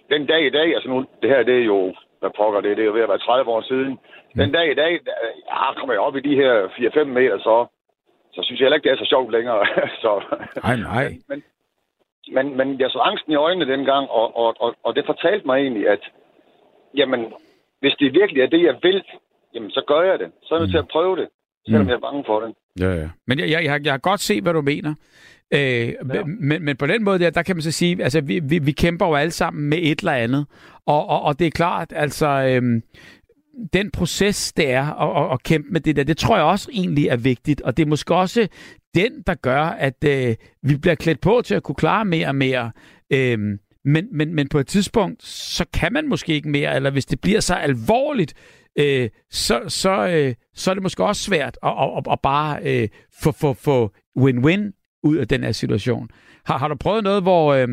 [0.10, 2.84] den dag i dag, altså nu, det her, det er jo, hvad pokker det, det
[2.84, 3.98] er jo ved at være 30 år siden.
[4.34, 4.40] Mm.
[4.42, 4.92] Den dag i dag,
[5.50, 7.56] ja, kommer jeg op i de her 4-5 meter, så,
[8.34, 9.66] så synes jeg heller ikke, det er så sjovt længere.
[10.04, 10.12] så,
[10.64, 11.08] nej, nej.
[11.30, 11.44] Men,
[12.36, 15.58] men, men jeg så angsten i øjnene dengang, og, og, og, og det fortalte mig
[15.62, 16.04] egentlig, at
[16.96, 17.22] jamen,
[17.80, 19.04] hvis det virkelig er det, jeg vil,
[19.54, 20.32] jamen så gør jeg det.
[20.44, 20.72] Så er jeg mm.
[20.72, 21.28] til at prøve det,
[21.66, 21.90] selvom mm.
[21.90, 22.56] jeg er bange for det.
[22.80, 23.10] Ja, ja.
[23.28, 24.94] Men jeg, jeg, jeg, jeg har godt set, hvad du mener.
[25.54, 26.24] Øh, ja.
[26.26, 28.72] men, men på den måde der, der kan man så sige, altså vi, vi, vi
[28.72, 30.46] kæmper jo alle sammen med et eller andet.
[30.86, 32.84] Og, og, og det er klart, altså øhm,
[33.74, 36.70] den proces, det er at, at, at kæmpe med det der, det tror jeg også
[36.74, 37.62] egentlig er vigtigt.
[37.62, 38.48] Og det er måske også
[38.96, 42.36] den, der gør, at øh, vi bliver klædt på til at kunne klare mere og
[42.36, 42.72] mere.
[43.14, 47.06] Øhm, men, men, men på et tidspunkt, så kan man måske ikke mere, eller hvis
[47.06, 48.34] det bliver så alvorligt,
[48.76, 52.88] øh, så, så, øh, så er det måske også svært at, at, at bare øh,
[53.22, 56.10] få, få, få win-win ud af den her situation.
[56.46, 57.68] Har, har du prøvet noget, hvor, øh,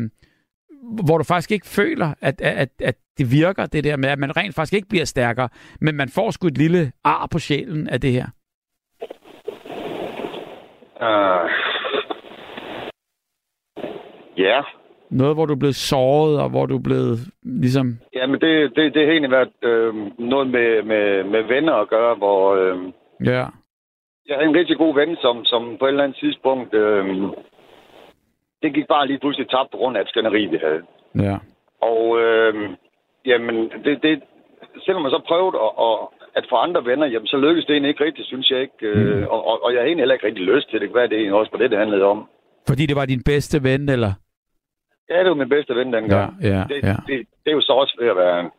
[1.03, 4.37] hvor du faktisk ikke føler, at, at, at det virker, det der med, at man
[4.37, 5.49] rent faktisk ikke bliver stærkere,
[5.81, 8.27] men man får sgu et lille ar på sjælen af det her?
[11.01, 11.49] Uh,
[14.37, 14.61] ja,
[15.09, 17.87] noget, hvor du er blevet såret, og hvor du er blevet ligesom...
[18.13, 22.15] Jamen, det, det, det har egentlig været øh, noget med, med, med venner at gøre,
[22.15, 22.55] hvor...
[22.55, 22.77] Øh,
[23.25, 23.45] ja.
[24.27, 26.73] Jeg har en rigtig god ven, som, som på et eller andet tidspunkt...
[26.73, 27.05] Øh,
[28.61, 30.81] det gik bare lige pludselig tabt på grund af et skænderi, vi havde.
[31.15, 31.37] Ja.
[31.81, 32.69] Og øh,
[33.27, 33.55] jamen,
[33.85, 34.23] det, det,
[34.85, 35.95] selvom man så prøvede at, at,
[36.37, 38.81] at få andre venner, jamen, så lykkedes det egentlig ikke rigtigt, synes jeg ikke.
[38.81, 39.23] Øh, mm.
[39.33, 40.89] og, og, og jeg har egentlig heller ikke rigtig lyst til det.
[40.89, 42.29] Hvad er det egentlig også på det, det handlede om?
[42.67, 44.13] Fordi det var din bedste ven, eller?
[45.09, 46.41] Ja, det var min bedste ven dengang.
[46.41, 46.95] Ja, ja, det, ja.
[47.07, 48.49] Det, det, er jo så også ved at være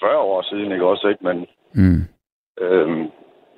[0.00, 1.24] 40 år siden, ikke også, ikke?
[1.24, 2.02] Men mm.
[2.60, 3.10] øhm,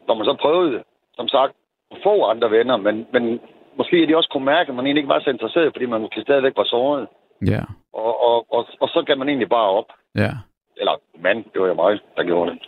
[0.07, 0.83] når man så prøvede,
[1.14, 1.53] som sagt,
[1.91, 3.41] at få andre venner, men, men
[3.79, 6.23] måske de også kunne mærke, at man egentlig ikke var så interesseret, fordi man måske
[6.23, 7.07] stadigvæk var såret.
[7.47, 7.62] Ja.
[7.93, 9.91] Og, og, og, og så kan man egentlig bare op.
[10.14, 10.33] Ja.
[10.81, 12.59] Eller mand, det var jo mig, der gjorde det.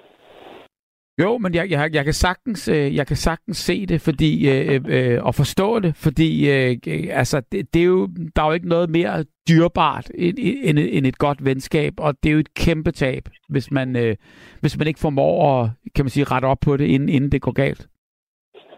[1.22, 4.80] Jo, men jeg, jeg, jeg, kan sagtens, øh, jeg kan sagtens se det fordi øh,
[4.88, 6.76] øh, og forstå det, fordi øh,
[7.20, 10.36] altså, det, det er jo, der er jo ikke noget mere dyrbart end,
[10.68, 14.16] end, end et godt venskab, og det er jo et kæmpe tab, hvis man, øh,
[14.60, 17.42] hvis man ikke formår at kan man sige, rette op på det, inden, inden det
[17.42, 17.82] går galt.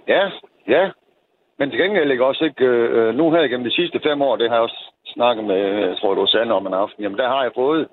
[0.08, 0.24] Ja,
[0.68, 0.90] ja.
[1.58, 4.48] Men til gengæld ikke også ikke, øh, nu her gennem de sidste fem år, det
[4.48, 5.60] har jeg også snakket med,
[5.90, 7.88] jeg tror det var Sande om en aften, jamen der har jeg fået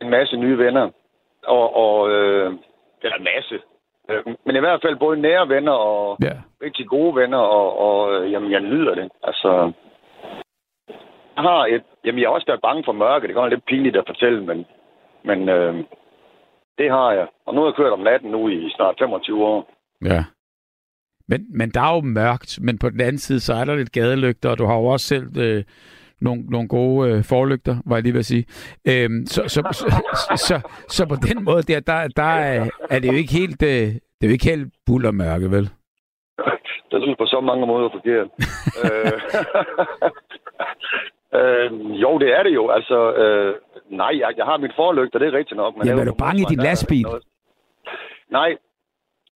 [0.00, 0.90] en masse nye venner,
[1.46, 2.52] og, og øh,
[3.02, 3.58] eller en masse,
[4.10, 6.34] Øh, men i hvert fald både nære venner og ja.
[6.62, 9.08] rigtig gode venner, og, og øh, jamen, jeg nyder det.
[9.22, 9.72] Altså,
[11.36, 13.26] jeg har et, jamen, jeg har også været bange for mørke.
[13.26, 14.66] Det kan være lidt pinligt at fortælle, men,
[15.24, 15.74] men øh,
[16.78, 17.26] det har jeg.
[17.46, 19.70] Og nu har jeg kørt om natten nu i snart 25 år.
[20.04, 20.24] Ja.
[21.28, 23.92] Men, men der er jo mørkt, men på den anden side, så er der lidt
[23.92, 25.64] gadelygter, og du har jo også selv øh,
[26.20, 28.44] nogle, nogle gode øh, forlygter, var jeg lige ved at sige.
[28.88, 29.86] Øhm, så, så, så,
[30.36, 33.88] så, så, på den måde der, der, der er, er det jo ikke helt, øh,
[34.16, 35.70] det er jo ikke helt buller mørke, vel?
[36.90, 38.28] Det synes på så mange måder forkert.
[38.84, 39.12] øh,
[41.38, 42.70] øh, jo, det er det jo.
[42.70, 43.54] Altså, øh,
[43.90, 45.76] nej, jeg, jeg har mit forlygter, det er rigtigt nok.
[45.76, 47.06] Men Jamen, er du bange i din lastbil?
[48.30, 48.56] Nej,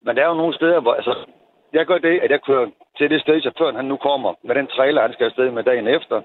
[0.06, 0.94] men der er jo nogle steder, hvor...
[0.94, 1.16] Altså,
[1.74, 2.68] jeg gør det, at jeg kører
[2.98, 5.88] til det sted, chaufføren han nu kommer, med den trailer, han skal afsted med dagen
[5.88, 6.22] efter.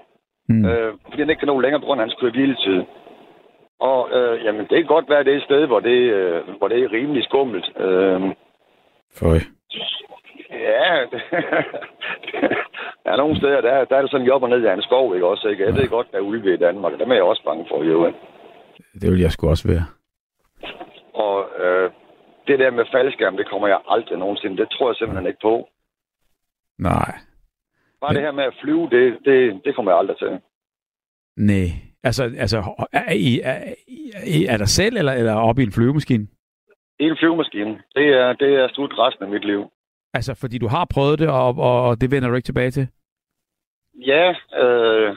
[0.49, 0.65] Mm.
[0.65, 2.81] Øh, fordi han ikke kan nå længere på grund af hans kørebiltid.
[3.79, 6.67] Og øh, jamen, det kan godt være det er et sted, hvor det, øh, hvor
[6.67, 7.67] det er rimelig skummelt.
[7.77, 8.21] Øh,
[9.19, 9.39] Føj.
[10.49, 10.93] Ja,
[13.03, 15.27] der er nogle steder, der, der er det sådan og ned i en skov, ikke
[15.27, 15.47] også?
[15.47, 15.65] Ikke?
[15.65, 17.83] Jeg ved godt, der er ulve i Danmark, og dem er jeg også bange for,
[17.83, 18.13] jo.
[19.01, 19.85] Det vil jeg sgu også være.
[21.13, 21.91] Og øh,
[22.47, 24.57] det der med faldskærm, det kommer jeg aldrig nogensinde.
[24.57, 25.67] Det tror jeg simpelthen ikke på.
[26.79, 27.13] Nej.
[28.03, 30.31] Bare det her med at flyve, det, det, det kommer jeg aldrig til.
[31.37, 31.67] Nej.
[32.03, 32.57] Altså, altså
[32.93, 33.59] er, I, er,
[34.37, 36.27] I, er der selv, eller, eller oppe i en flyvemaskine?
[36.99, 37.81] I en flyvemaskine.
[37.95, 39.61] Det er, det er slut resten af mit liv.
[40.13, 42.87] Altså, fordi du har prøvet det, og, og, og det vender du ikke tilbage til?
[44.11, 44.29] Ja,
[44.61, 45.15] øh,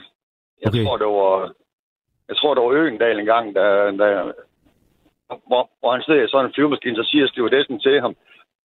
[0.63, 0.85] jeg Okay.
[0.85, 1.53] tror, det var...
[2.29, 4.33] Jeg tror, det var Øgendal en gang, der, der,
[5.49, 8.15] hvor, hvor han sidder i sådan en flyvemaskine, så siger stewardessen til ham,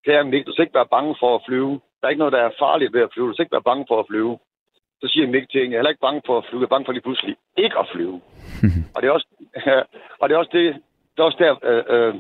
[0.06, 1.82] kære Mik, du skal ikke være bange for at flyve.
[2.02, 3.28] Der er ikke noget, der er farligt ved at flyve.
[3.28, 4.39] Du skal ikke være bange for at flyve.
[5.02, 6.62] Så siger Mik til hende, jeg er heller ikke bange for at flyve.
[6.62, 8.22] Jeg er bange for lige pludselig ikke at flyve.
[8.93, 9.28] og det er også,
[10.20, 10.66] og det er også det,
[11.14, 12.16] det er også der, øh, øh,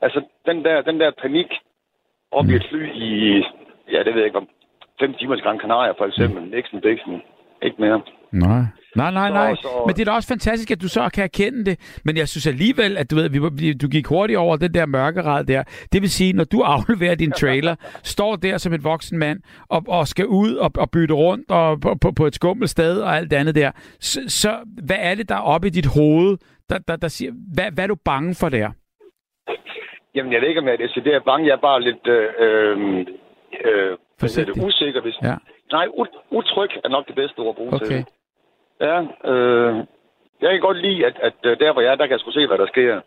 [0.00, 1.50] altså den der, den der panik
[2.30, 3.08] op i et fly i,
[3.92, 4.48] ja, det ved jeg ikke om,
[5.00, 7.22] fem timers Gran Canaria for eksempel, Nixon, Dixon,
[7.62, 8.02] ikke mere.
[8.32, 8.62] Nej.
[8.96, 9.54] Nej, nej, Så- nej.
[9.54, 12.00] så- Men det er da også fantastisk, at du så kan erkende det.
[12.04, 15.62] Men jeg synes alligevel, at du ved, du gik hurtigt over den der mørkerad der.
[15.92, 19.82] Det vil sige, når du afleverer din trailer, står der som et voksen mand og,
[19.88, 23.16] og skal ud og, og bytte rundt og på, på, på et skummelt sted og
[23.16, 23.70] alt det andet der.
[24.00, 24.50] Så, så
[24.86, 26.38] hvad er det der er oppe i dit hoved,
[26.70, 28.70] der, der, der siger, hvad, hvad er du bange for der?
[30.14, 31.46] Jamen, jeg ved ikke, om jeg er decideret bange.
[31.46, 32.98] Jeg er bare lidt øh, øh,
[33.68, 34.54] øh, Forsigtig.
[34.54, 35.00] det, usikker.
[35.02, 35.14] Hvis...
[35.22, 35.34] Ja.
[35.72, 37.96] Nej, ut- utryg er nok det bedste ord at bruge til Okay.
[37.96, 38.06] det.
[38.80, 39.00] Ja,
[39.30, 39.76] øh,
[40.40, 42.30] jeg kan godt lide, at, at øh, der hvor jeg er, der kan jeg sgu
[42.30, 43.00] se, hvad der sker.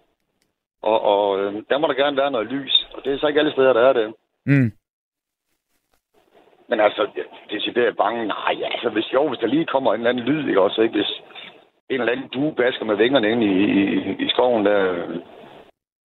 [0.82, 2.88] Og, og øh, der må der gerne være noget lys.
[2.93, 4.13] Og det er så ikke alle steder, der er det.
[4.45, 4.72] Mm.
[6.70, 10.09] Men altså, det decideret bange, nej, altså hvis, jo, hvis der lige kommer en eller
[10.09, 10.95] anden lyd, ikke også, ikke?
[10.95, 11.22] Hvis
[11.89, 15.05] en eller anden due basker med vingerne ind i, i, i skoven, der,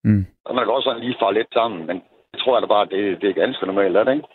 [0.06, 0.26] Mm.
[0.44, 2.02] og man kan også sådan lige fare lidt sammen, men
[2.32, 4.28] jeg tror jeg da bare, det, det er ganske normalt, er det ikke?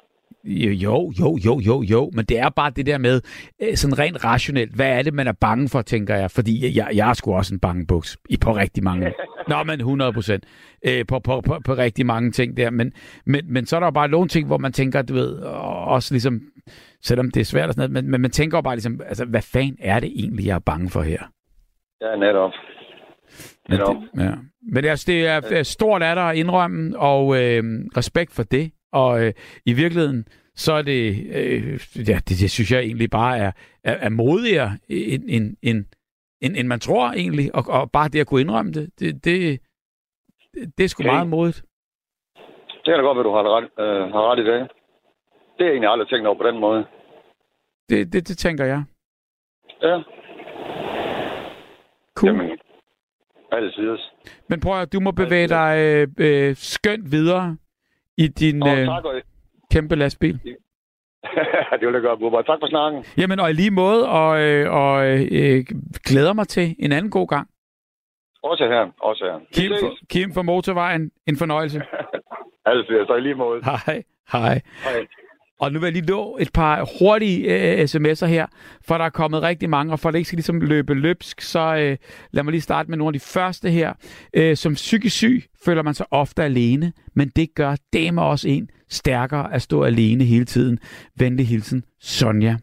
[0.45, 3.21] Jo, jo, jo, jo, jo, men det er bare det der med,
[3.61, 6.89] øh, sådan rent rationelt, hvad er det, man er bange for, tænker jeg, fordi jeg,
[6.93, 9.13] jeg er sgu også en bangebuks i på rigtig mange,
[9.47, 10.43] nå, men 100 procent,
[10.85, 12.93] øh, på, på, på, på rigtig mange ting der, men,
[13.25, 15.85] men, men så er der jo bare nogle ting, hvor man tænker, du ved, og
[15.85, 16.41] også ligesom,
[17.03, 19.25] selvom det er svært og sådan noget, men, men man tænker jo bare ligesom, altså,
[19.25, 21.23] hvad fanden er det egentlig, jeg er bange for her?
[22.01, 22.51] Ja, netop.
[23.69, 23.95] Men Netop.
[23.95, 24.31] det, ja.
[24.71, 27.63] Men altså, det er er stort af dig at indrømme, og øh,
[27.97, 28.71] respekt for det.
[28.91, 29.33] Og øh,
[29.65, 30.25] i virkeligheden,
[30.55, 31.79] så er det, øh,
[32.09, 33.51] ja, det, det synes jeg egentlig bare er,
[33.83, 35.85] er, er modigere, end, end, end,
[36.41, 37.55] end, end man tror egentlig.
[37.55, 39.59] Og, og bare det at kunne indrømme det, det, det,
[40.77, 41.11] det, er sgu Okay.
[41.11, 41.65] meget modigt.
[42.69, 44.71] Det kan da godt være, du har ret, øh, har ret i det.
[45.57, 46.85] Det jeg egentlig aldrig tænkt over på den måde.
[47.89, 48.83] Det, det, det tænker jeg.
[49.81, 50.01] Ja,
[52.15, 52.31] Cool.
[52.31, 52.59] jamen,
[53.51, 53.97] altid.
[54.49, 57.57] Men prøv at du må bevæge dig øh, øh, skønt videre
[58.23, 59.21] i din Og øh,
[59.71, 60.33] kæmpe lastbil.
[61.79, 62.41] det vil jeg gøre, Bubber.
[62.41, 63.05] Tak for snakken.
[63.17, 65.65] Jamen, og i lige måde, og, øh, og øh,
[66.09, 67.47] glæder mig til en anden god gang.
[68.43, 69.39] Også her, også her.
[69.53, 71.81] Kim for, Kim for Motorvejen, en fornøjelse.
[72.65, 73.61] Altid, så i lige måde.
[73.63, 74.03] Hej.
[74.31, 74.61] Hej.
[74.83, 75.07] Hej.
[75.59, 78.45] Og nu vil jeg lige nå et par hurtige øh, sms'er her,
[78.87, 81.41] for der er kommet rigtig mange, og for at det ikke skal ligesom løbe løbsk,
[81.41, 81.97] så øh,
[82.31, 83.93] lad mig lige starte med nogle af de første her.
[84.33, 88.69] Øh, som psykisk syg føler man sig ofte alene, men det gør dame også en
[88.89, 90.79] stærkere at stå alene hele tiden.
[91.17, 92.57] Venlig hilsen, Sonja.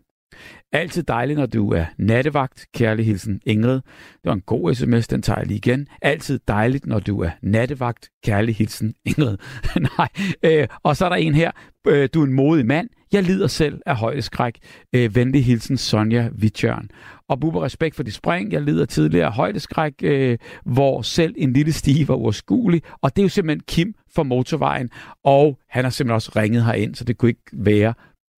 [0.72, 2.66] Altid dejligt, når du er nattevagt.
[2.74, 3.74] Kærlig hilsen, Ingrid.
[3.74, 5.88] Det var en god sms, den tager jeg lige igen.
[6.02, 8.08] Altid dejligt, når du er nattevagt.
[8.24, 9.36] Kærlig hilsen, Ingrid.
[9.98, 10.08] Nej.
[10.42, 11.50] Øh, og så er der en her.
[11.86, 12.88] Øh, du er en modig mand.
[13.12, 14.58] Jeg lider selv af højdeskræk.
[14.92, 16.88] Øh, venlig hilsen, Sonja Vitjørn.
[17.28, 18.52] Og Bubber, respekt for dit spring.
[18.52, 22.82] Jeg lider tidligere af højdeskræk, øh, hvor selv en lille stige var uoverskuelig.
[23.02, 24.90] Og det er jo simpelthen Kim fra Motorvejen.
[25.24, 27.94] Og han har simpelthen også ringet herind, så det kunne ikke være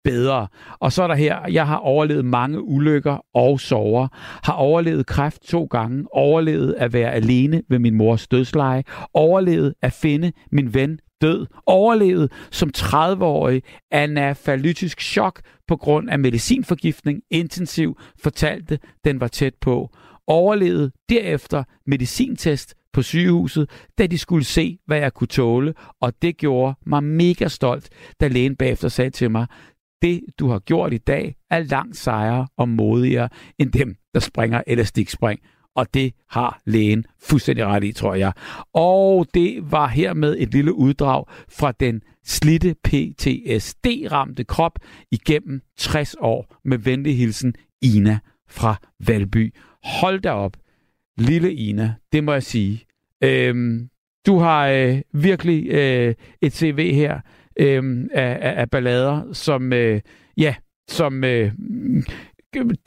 [0.07, 0.47] bedre.
[0.79, 4.07] Og så er der her, jeg har overlevet mange ulykker og sover,
[4.43, 8.83] har overlevet kræft to gange, overlevet at være alene ved min mors dødsleje,
[9.13, 17.21] overlevet at finde min ven død, overlevet som 30-årig anafalytisk chok på grund af medicinforgiftning,
[17.31, 19.89] intensiv, fortalte, den var tæt på,
[20.27, 26.37] overlevet derefter medicintest på sygehuset, da de skulle se, hvad jeg kunne tåle, og det
[26.37, 27.89] gjorde mig mega stolt,
[28.19, 29.47] da lægen bagefter sagde til mig,
[30.01, 33.29] det, du har gjort i dag, er langt sejere og modigere
[33.59, 35.39] end dem, der springer elastikspring.
[35.75, 38.31] Og det har lægen fuldstændig ret i, tror jeg.
[38.73, 44.79] Og det var hermed et lille uddrag fra den slitte PTSD-ramte krop
[45.11, 46.55] igennem 60 år.
[46.65, 48.19] Med venlig hilsen, Ina
[48.49, 48.75] fra
[49.07, 49.53] Valby.
[49.83, 50.57] Hold da op,
[51.17, 52.85] lille Ina, det må jeg sige.
[53.23, 53.89] Øhm,
[54.27, 57.19] du har øh, virkelig øh, et CV her
[57.59, 60.01] øh, af, af, af ballader, som, øh,
[60.37, 60.55] ja,
[60.89, 61.51] som øh,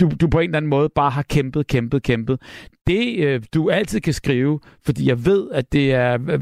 [0.00, 2.42] du, du på en eller anden måde bare har kæmpet, kæmpet, kæmpet.
[2.86, 6.18] Det, øh, du altid kan skrive, fordi jeg ved, at det er...
[6.28, 6.40] Øh,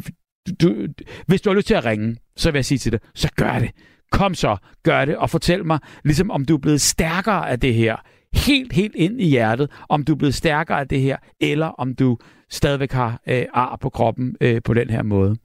[0.60, 0.86] du,
[1.26, 3.58] hvis du har lyst til at ringe, så vil jeg sige til dig, så gør
[3.58, 3.70] det.
[4.12, 7.74] Kom så, gør det, og fortæl mig, ligesom om du er blevet stærkere af det
[7.74, 7.96] her.
[8.34, 11.94] Helt, helt ind i hjertet, om du er blevet stærkere af det her, eller om
[11.94, 12.18] du
[12.50, 15.36] stadigvæk har øh, ar på kroppen øh, på den her måde.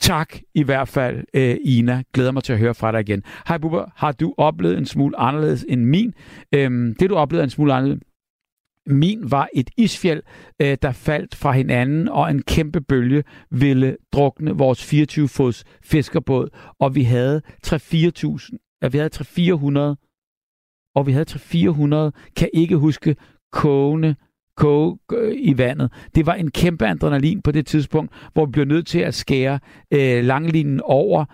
[0.00, 2.02] Tak i hvert fald, øh, Ina.
[2.14, 3.22] Glæder mig til at høre fra dig igen.
[3.48, 6.14] Hej Bubber, har du oplevet en smule anderledes end min?
[6.54, 8.02] Øhm, det du oplevede en smule anderledes,
[8.86, 10.22] min var et isfjeld,
[10.62, 16.94] øh, der faldt fra hinanden, og en kæmpe bølge ville drukne vores 24-fods fiskerbåd, og
[16.94, 23.16] vi havde 3-4.000, ja, vi havde 3-400, og vi havde 3-400, kan ikke huske,
[23.52, 24.16] kogende
[24.56, 25.92] koge øh, i vandet.
[26.14, 29.58] Det var en kæmpe adrenalin på det tidspunkt, hvor vi blev nødt til at skære
[29.90, 31.24] øh, langlinjen over.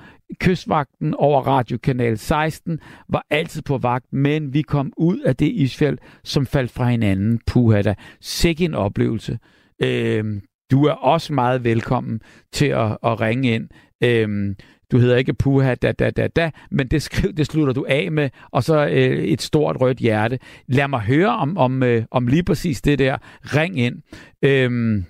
[0.40, 5.98] Kystvagten over radiokanal 16 var altid på vagt, men vi kom ud af det isfjeld,
[6.24, 7.40] som faldt fra hinanden.
[7.46, 7.94] Puha da.
[8.20, 9.38] Sikke en oplevelse.
[9.82, 10.24] Øh,
[10.70, 12.20] du er også meget velkommen
[12.52, 13.68] til at, at ringe ind.
[14.04, 14.54] Øh,
[14.92, 18.12] du hedder ikke puha da da da da, men det, skriv, det slutter du af
[18.12, 20.38] med, og så øh, et stort rødt hjerte.
[20.68, 23.16] Lad mig høre om, om, øh, om lige præcis det der.
[23.42, 24.02] Ring ind.
[24.42, 25.04] Øhm,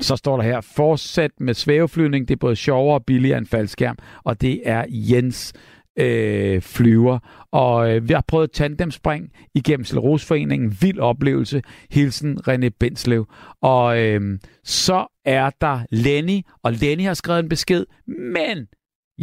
[0.00, 2.28] så står der her, fortsæt med svæveflyvning.
[2.28, 5.52] Det er både sjovere og billigere end faldskærm, og det er Jens
[5.98, 7.18] øh, flyver.
[7.52, 10.76] Og øh, vi har prøvet tandemspring igennem Slerosforeningen.
[10.80, 11.62] Vild oplevelse.
[11.90, 13.26] Hilsen René Benslev.
[13.62, 18.66] Og øh, så er der Lenny, og Lenny har skrevet en besked, men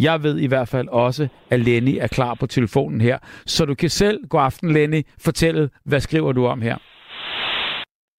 [0.04, 3.18] jeg ved i hvert fald også, at Lenny er klar på telefonen her.
[3.45, 6.78] Så du kan selv, god aften Lenny, fortælle, hvad skriver du om her?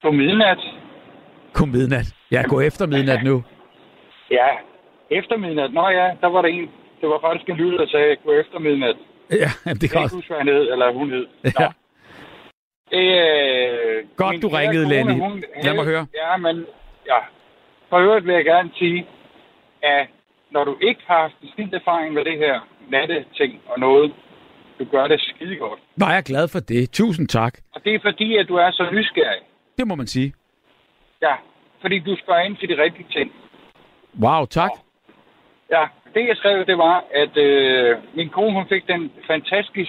[0.02, 0.58] På midnat.
[1.52, 2.06] God midnat.
[2.30, 3.42] Ja, gå efter midnat nu.
[4.30, 4.46] Ja,
[5.10, 5.72] efter midnat.
[5.72, 6.68] Nå ja, der var der en.
[7.00, 8.96] Det var faktisk en lyd, der sagde, gå efter midnat.
[9.30, 9.50] Ja,
[9.80, 10.22] det kan også.
[10.28, 11.26] Jeg hed, eller hun hed.
[11.60, 11.68] Ja.
[12.98, 15.20] Øh, Godt, du ringede, kone, Lenny.
[15.20, 16.06] Hun, Lad mig høre.
[16.14, 16.66] Ja, men
[17.06, 17.20] ja.
[17.88, 19.06] For øvrigt vil jeg gerne sige,
[19.82, 20.06] at
[20.50, 24.12] når du ikke har en erfaring med det her natte-ting og noget,
[24.78, 25.80] du gør det skide godt.
[25.96, 26.90] Nå, jeg er glad for det.
[26.90, 27.54] Tusind tak.
[27.74, 29.42] Og det er fordi, at du er så nysgerrig.
[29.78, 30.34] Det må man sige.
[31.22, 31.34] Ja,
[31.80, 33.32] fordi du spørger ind til de rigtige ting.
[34.22, 34.70] Wow, tak.
[35.70, 35.84] Ja,
[36.14, 39.84] det jeg skrev, det var, at øh, min kone hun fik den fantastiske,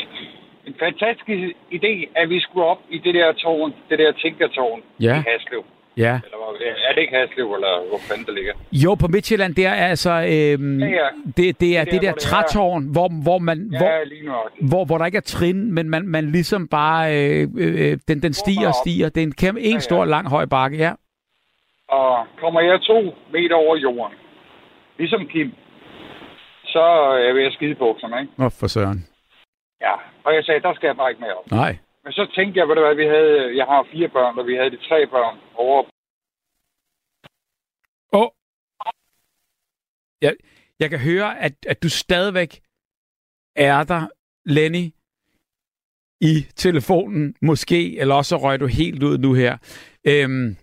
[0.68, 1.26] en fantastisk
[1.72, 5.14] idé, at vi skulle op i det der tårn, det der tænkertårn ja.
[5.14, 5.64] i Haslev.
[5.96, 6.20] Ja.
[6.24, 6.40] Eller
[6.88, 8.52] er det ikke Haslev, eller hvor fanden det ligger?
[8.72, 10.10] Jo, på Midtjylland, der er altså...
[10.10, 11.08] Øhm, ja, ja.
[11.36, 13.68] Det, det er det, det der, der trætårn, hvor, hvor man...
[13.72, 14.30] Ja, hvor, lige.
[14.70, 17.02] Hvor, hvor der ikke er trin, men man, man ligesom bare...
[17.16, 19.08] Øh, øh, den, den stiger og stiger.
[19.08, 19.78] Det er en, kæmpe, en ja, ja.
[19.78, 20.92] stor, lang, høj bakke, ja.
[21.88, 24.16] Og kommer jeg to meter over jorden,
[24.98, 25.52] ligesom Kim,
[26.64, 26.84] så
[27.28, 28.32] er jeg skide på bukserne, ikke?
[28.44, 29.06] Oh, for søren.
[29.80, 31.50] Ja, og jeg sagde, der skal jeg bare ikke mere op.
[31.50, 31.72] Nej.
[32.04, 34.54] Men så tænkte jeg, ved du hvad, vi havde, jeg har fire børn, og vi
[34.56, 35.82] havde de tre børn over.
[38.12, 38.30] Åh.
[40.22, 40.36] Jeg,
[40.80, 42.62] jeg kan høre, at, at du stadigvæk
[43.56, 44.08] er der,
[44.44, 44.92] Lenny,
[46.20, 49.56] i telefonen, måske, eller også røg du helt ud nu her.
[50.04, 50.56] Øhm,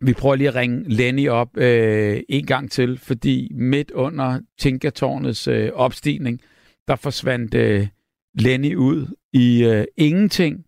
[0.00, 5.48] vi prøver lige at ringe Lenny op øh, en gang til, fordi midt under Tinkertårnets
[5.48, 6.40] øh, opstigning,
[6.88, 7.88] der forsvandt øh,
[8.34, 10.64] Lenny ud i øh, ingenting.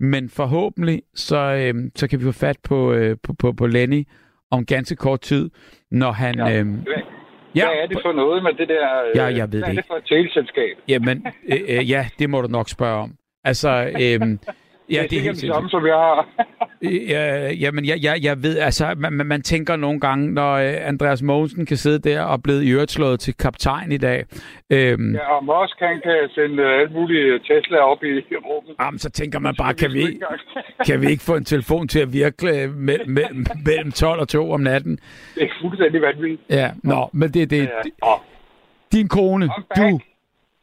[0.00, 4.04] Men forhåbentlig, så, øh, så kan vi få fat på, øh, på, på, på Lenny
[4.50, 5.50] om ganske kort tid,
[5.90, 6.38] når han...
[6.38, 6.60] Ja.
[6.60, 6.66] Øh,
[7.54, 9.02] Ja, hvad er det for noget med det der...
[9.04, 10.76] Øh, ja, jeg ved hvad det er det for et teleselskab?
[10.88, 13.14] Jamen, øh, øh, ja, det må du nok spørge om.
[13.44, 13.70] Altså,
[14.02, 14.38] øh,
[14.90, 16.28] Ja, det er, helt det samme, som jeg har.
[17.14, 21.22] ja, jamen, jeg, jeg, jeg ved, altså, man, man tænker nogle gange, når øh, Andreas
[21.22, 24.24] Mogensen kan sidde der og blive i øvrigt slået til kaptajn i dag.
[24.70, 28.74] Øhm, ja, og Mosk kan, kan sende uh, alt muligt Tesla op i, i rummet.
[28.80, 30.20] Jamen, så tænker man bare, kan vi,
[30.86, 33.22] kan vi ikke få en telefon til at virke øh, me, me,
[33.64, 34.98] mellem 12 og 2 om natten?
[35.34, 36.42] Det er fuldstændig vanvittigt.
[36.50, 37.70] Ja, nå, men det er det.
[38.04, 38.12] Ja.
[38.92, 40.00] Din kone, du...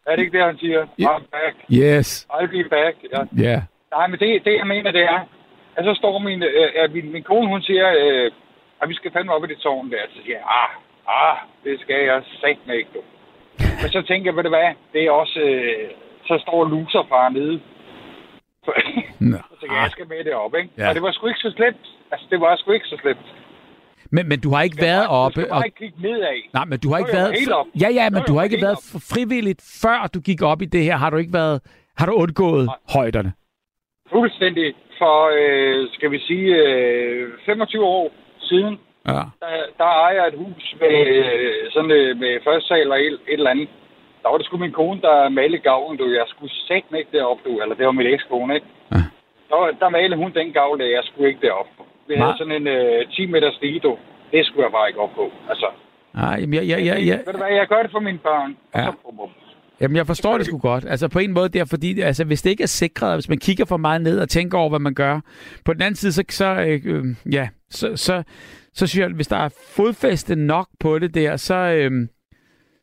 [0.08, 0.84] Er det ikke det, han siger?
[0.84, 1.56] I'm back.
[1.72, 2.28] Yes.
[2.32, 2.96] I'll be back.
[3.14, 3.44] Ja.
[3.44, 3.62] Yeah.
[3.96, 5.20] Nej, men det, det jeg mener, det er,
[5.78, 8.32] at så står min, øh, min, min kone, hun siger, øh,
[8.82, 10.04] at vi skal fandme op i det tårn der.
[10.14, 10.70] Så siger jeg, ah,
[11.22, 13.02] ah, det skal jeg sagt med ikke, du.
[13.82, 15.90] Men så tænker jeg, ved du hvad, det er også, øh,
[16.28, 17.56] så står loserfar nede.
[19.32, 19.38] Nå.
[19.52, 20.70] så tænker jeg, jeg skal med det op, ikke?
[20.78, 20.90] Ja.
[20.90, 21.86] Og det var sgu ikke så slemt.
[22.12, 23.28] Altså, det var sgu ikke så slemt.
[24.12, 25.42] Men, men du har ikke Du været bare- Du oppe...
[25.42, 26.38] skal Og, ikke kigge nedad.
[26.54, 27.32] nej, men du har ikke været...
[27.82, 28.78] Ja, ja, men du har ikke været
[29.14, 30.96] frivilligt, før du gik op i det her.
[30.96, 31.62] Har du ikke været...
[31.98, 32.76] Har du undgået Nej.
[32.96, 33.34] højderne?
[34.12, 34.74] Fuldstændig.
[34.98, 39.12] For, øh, skal vi sige, øh, 25 år siden, Ja.
[39.42, 43.14] der, der ejer jeg et hus med, øh, sådan, øh, med første sal og et,
[43.14, 43.70] et eller andet.
[44.24, 46.06] Der var det sgu min kone, der malede gavlen, du.
[46.10, 47.62] Jeg skulle sætte ikke derop, du.
[47.62, 48.68] Eller det var min ekskone, ikke?
[48.92, 48.98] Ja.
[49.50, 51.68] Der, der malede hun den gavl, jeg skulle ikke derop.
[52.08, 52.38] Vi havde Nej.
[52.38, 53.98] sådan en øh, 10 meter stige, du.
[54.32, 55.32] Det skulle jeg bare ikke op på.
[55.50, 55.68] Altså,
[56.14, 58.58] Nej, jeg, jeg, jeg, jeg, ved du hvad, jeg gør det for mine børn.
[58.74, 58.86] og Ja.
[58.86, 59.30] Så, bum, bum.
[59.82, 60.86] Jamen, jeg forstår det sgu godt.
[60.86, 63.66] Altså, på en måde der, fordi altså, hvis det ikke er sikret, hvis man kigger
[63.66, 65.20] for meget ned og tænker over, hvad man gør,
[65.66, 68.24] på den anden side, så, så, øh, øh, ja, så, så,
[68.74, 71.92] så synes jeg, hvis der er fodfæste nok på det der, så, øh,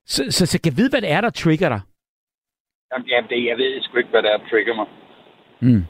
[0.07, 1.81] så, så, så kan jeg vide, hvad det er, der trigger dig.
[2.93, 4.87] Jamen, det, jeg ved sgu ikke, hvad der er, der trigger mig.
[5.61, 5.85] Mm.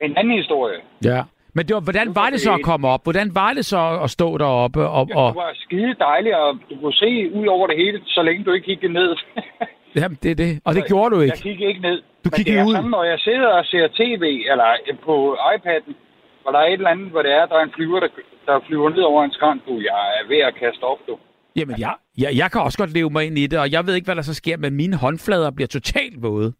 [0.00, 0.78] En anden historie.
[1.04, 1.22] Ja.
[1.56, 3.02] Men det var, hvordan var det så at komme op?
[3.02, 4.88] Hvordan var det så at stå deroppe?
[4.88, 8.02] Og, Ja, og, det var skide dejligt, og du kunne se ud over det hele,
[8.06, 9.16] så længe du ikke kiggede ned.
[9.96, 10.60] jamen, det er det.
[10.64, 11.38] Og det gjorde du Jeg ikke.
[11.48, 11.98] kiggede ikke ned.
[12.24, 12.74] Du Men kiggede det er ud.
[12.74, 14.68] sådan, når jeg sidder og ser tv, eller
[15.04, 15.14] på
[15.54, 15.94] iPad'en,
[16.42, 18.08] hvor der er et eller andet, hvor det er, der er en flyver, der,
[18.46, 19.74] der flyver ned over en skrant, du.
[19.90, 21.18] Jeg er ved at kaste op, du.
[21.56, 23.94] Jamen, jeg, jeg, jeg kan også godt leve mig ind i det, og jeg ved
[23.94, 26.52] ikke, hvad der så sker, men mine håndflader bliver totalt våde.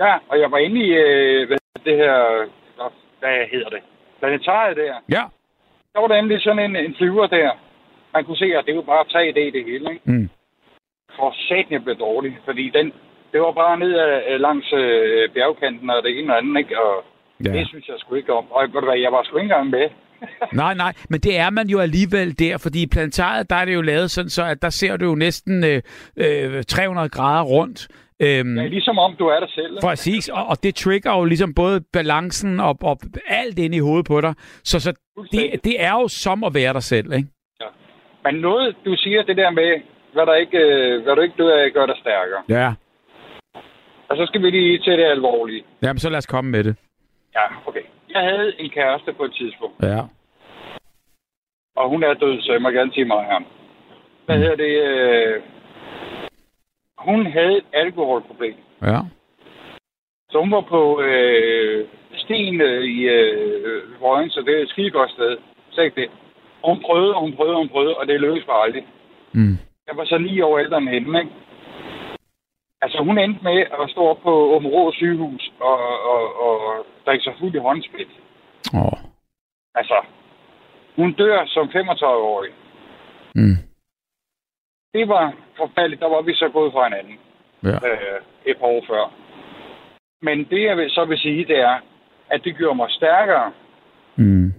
[0.00, 2.14] Ja, og jeg var inde i øh, hvad, det her,
[3.20, 3.82] hvad hedder det,
[4.20, 4.94] planetariet der.
[5.16, 5.22] Ja.
[5.92, 7.50] Der var der endelig sådan en, en flyver der.
[8.14, 10.00] Man kunne se, at det var bare 3D det hele, ikke?
[10.04, 10.28] Mm.
[11.16, 12.86] For satan, jeg blev dårlig, fordi den,
[13.32, 16.78] det var bare ned ad, langs øh, bjergkanten og det ene og andet, ikke?
[16.82, 17.04] Og
[17.44, 17.50] Ja.
[17.50, 17.58] ja.
[17.58, 18.44] det synes jeg sgu ikke om.
[18.52, 19.88] Og ved du hvad, jeg var sgu ikke engang med.
[20.62, 23.74] Nej, nej, men det er man jo alligevel der, fordi i planetariet, der er det
[23.74, 25.82] jo lavet sådan, så at der ser du jo næsten øh,
[26.16, 27.88] øh, 300 grader rundt.
[28.22, 29.72] Øhm, Ja, ligesom om du er der selv.
[29.72, 29.80] ikke?
[29.86, 34.06] Præcis, og, og det trigger jo ligesom både balancen og, og alt ind i hovedet
[34.06, 34.34] på dig.
[34.64, 34.92] Så, så
[35.32, 37.28] det, det er jo som at være dig selv, ikke?
[38.24, 39.80] Men noget, du siger det der med,
[40.12, 42.42] hvad, der ikke, øh, hvad du ikke dør af, gør dig stærkere.
[42.48, 42.72] Ja.
[44.08, 45.64] Og så skal vi lige til det alvorlige.
[45.82, 46.76] Jamen, så lad os komme med det.
[47.34, 47.80] Ja, okay.
[48.14, 50.00] Jeg havde en kæreste på et tidspunkt, Ja.
[51.76, 53.40] og hun er død, så jeg må gerne sige mig her.
[54.26, 54.74] Hvad hedder det?
[54.88, 55.42] Øh...
[56.98, 58.54] Hun havde et alkoholproblem.
[58.82, 58.98] Ja.
[60.30, 64.90] Så hun var på øh, stien øh, i øh, Røgen, så det er et skide
[64.90, 65.36] godt sted.
[65.70, 66.10] Så ikke det.
[66.62, 68.86] Og hun prøvede, og hun prøvede, og hun prøvede, og det lykkedes bare aldrig.
[69.32, 69.58] Mm.
[69.90, 71.32] Jeg var så lige over ældre end hende, ikke?
[72.82, 75.78] Altså, hun endte med at stå op på Åben sygehus og,
[76.12, 78.08] og, og drikke sig fuld i håndsprit.
[78.74, 78.98] Åh.
[79.74, 80.04] Altså,
[80.96, 82.52] hun dør som 35-årig.
[83.34, 83.56] Mm.
[84.94, 86.00] Det var forfærdeligt.
[86.00, 87.18] Der var vi så gået fra hinanden
[87.64, 87.88] Ja.
[87.90, 89.12] øh, et par år før.
[90.22, 91.80] Men det, jeg vil, så vil sige, det er,
[92.30, 93.52] at det gjorde mig stærkere.
[94.16, 94.52] Mm.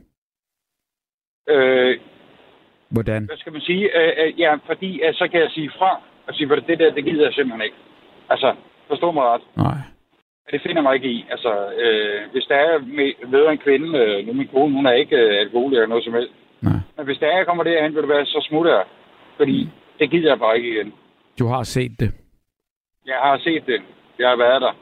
[1.49, 1.99] Øh,
[2.91, 3.25] Hvordan?
[3.25, 3.83] hvad skal man sige?
[3.99, 5.91] Øh, øh, ja, fordi øh, så kan jeg sige fra
[6.27, 7.75] og sige, det der, det gider jeg simpelthen ikke.
[8.29, 8.55] Altså,
[8.87, 9.41] forstå mig ret.
[9.57, 9.77] Nej.
[10.51, 11.25] Det finder mig ikke i.
[11.29, 11.51] Altså,
[11.83, 15.39] øh, hvis der er med, en kvinde, øh, nu min kone, hun er ikke øh,
[15.39, 16.33] alkoholiker eller noget som helst.
[16.61, 16.79] Nej.
[16.97, 18.85] Men hvis der er, jeg kommer derhen, vil du være, så smutter jeg.
[19.37, 19.69] Fordi
[19.99, 20.93] det gider jeg bare ikke igen.
[21.39, 22.11] Du har set det
[23.05, 23.81] Jeg har set det.
[24.19, 24.73] Jeg har været der.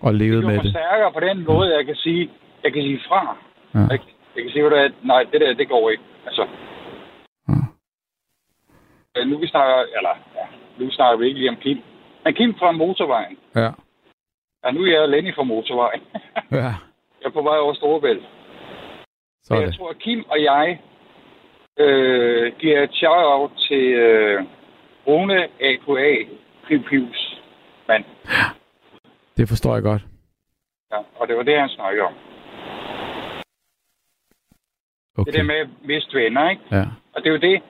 [0.00, 0.70] og Det levet med mig det.
[0.70, 2.30] stærkere på den måde, jeg kan sige,
[2.64, 3.36] jeg kan sige fra.
[3.74, 3.78] Ja.
[3.80, 3.98] Jeg,
[4.36, 6.02] jeg kan sige, at nej, det der, det går ikke.
[6.26, 6.46] Altså,
[9.24, 10.46] nu vi snakker, eller ja,
[10.78, 11.78] nu snakker vi ikke lige om Kim.
[12.24, 13.38] Men Kim fra motorvejen.
[13.54, 13.70] Ja.
[14.64, 16.02] Ja, nu er jeg Lenny fra motorvejen.
[16.50, 16.74] Ja.
[17.20, 18.24] jeg er på vej over Storebælt.
[19.42, 20.80] Så jeg tror, at Kim og jeg
[21.78, 24.44] øh, giver et shout-out til øh,
[25.06, 26.24] Rune A.K.A.
[26.68, 27.40] Piv Pivs
[27.88, 28.04] mand.
[29.36, 30.02] Det forstår jeg godt.
[30.92, 32.14] Ja, og det var det, han snakkede om.
[35.18, 35.32] Okay.
[35.32, 36.62] Det der med at miste venner, ikke?
[36.72, 36.84] Ja.
[37.12, 37.62] Og det er jo det.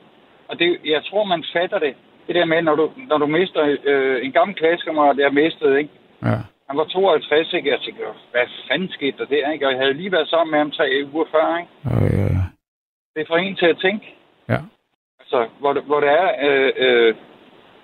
[0.48, 1.94] Og det, jeg tror, man fatter det.
[2.26, 5.90] Det der med, når du, når du mister øh, en gammel klassekammerat, jeg mistede, ikke?
[6.22, 6.38] Ja.
[6.68, 7.70] Han var 52, ikke?
[7.70, 9.66] Jeg tænkte, hvad fanden skete der der, ikke?
[9.66, 11.72] Og jeg havde lige været sammen med ham tre uger før, ikke?
[11.84, 12.42] Og, ja.
[13.14, 14.06] Det er for en til at tænke.
[14.48, 14.60] Ja.
[15.20, 16.28] Altså, hvor, hvor det er...
[16.46, 17.14] Øh, øh,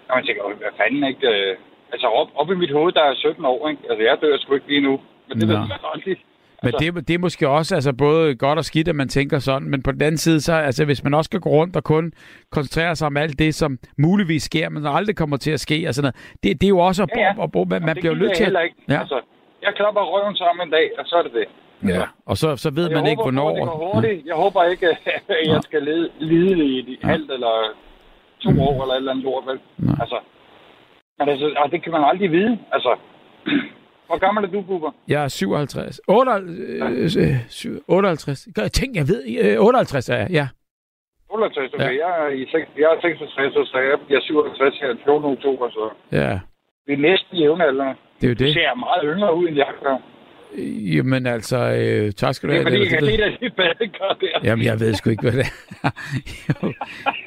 [0.08, 1.28] og man tænker, hvad fanden, ikke?
[1.28, 1.56] Øh,
[1.92, 3.82] altså, op, op i mit hoved, der er 17 år, ikke?
[3.90, 5.00] Altså, jeg dør sgu ikke lige nu.
[5.28, 5.52] Men det Nå.
[5.54, 6.16] ved man aldrig.
[6.64, 9.38] Men Altså- det, det er måske også altså, både godt og skidt, at man tænker
[9.38, 11.84] sådan, men på den anden side, så, altså, hvis man også skal gå rundt og
[11.84, 12.12] kun
[12.50, 16.02] koncentrere sig om alt det, som muligvis sker, men aldrig kommer til at ske, altså,
[16.42, 17.44] det, det er jo også, at, Ja, ja.
[17.44, 18.64] at, man, man det bliver jo nødt til at...
[18.64, 18.76] ikke.
[18.88, 19.00] Ja.
[19.00, 19.20] Altså,
[19.62, 21.46] jeg klapper røven sammen en dag, og så er det det.
[21.88, 22.02] Ja.
[22.26, 23.54] Og så, så ved Jeg man ikke, håber, hvornår...
[23.56, 24.26] det går hurtigt.
[24.26, 27.54] Jeg håber ikke, at jeg skal lide, lide i et halvt eller
[28.44, 29.58] to år eller et eller andet lort, vel?
[29.78, 29.96] Nej.
[30.00, 30.18] Altså,
[31.18, 32.58] men altså, og det kan man aldrig vide.
[32.72, 32.92] Altså,
[34.07, 34.90] hvor gammel er du, Bubber?
[35.09, 36.00] Jeg er 57.
[36.09, 37.16] 58.
[37.16, 38.48] Øh, syv- 58.
[38.55, 39.22] Gør- Tænk, jeg ved...
[39.44, 40.48] Øh, 58 er jeg, ja.
[41.30, 41.84] 68, Ja.
[41.84, 41.90] ja.
[42.07, 45.30] jeg, er i, seks- jeg er 66, så jeg bliver 57 her den 14.
[45.30, 46.38] oktober, så Ja,
[46.86, 47.94] vi er næsten jævnaldrende.
[48.20, 48.52] det er jo Det det.
[48.55, 49.96] ser meget yngre ud, end jeg gør.
[50.96, 52.70] Jamen altså, øh, tak skal du Det er have.
[52.70, 53.07] fordi, jeg kan
[53.42, 54.40] det der, det gør der.
[54.44, 55.46] Jamen, jeg ved sgu ikke, hvad det
[55.82, 55.90] er.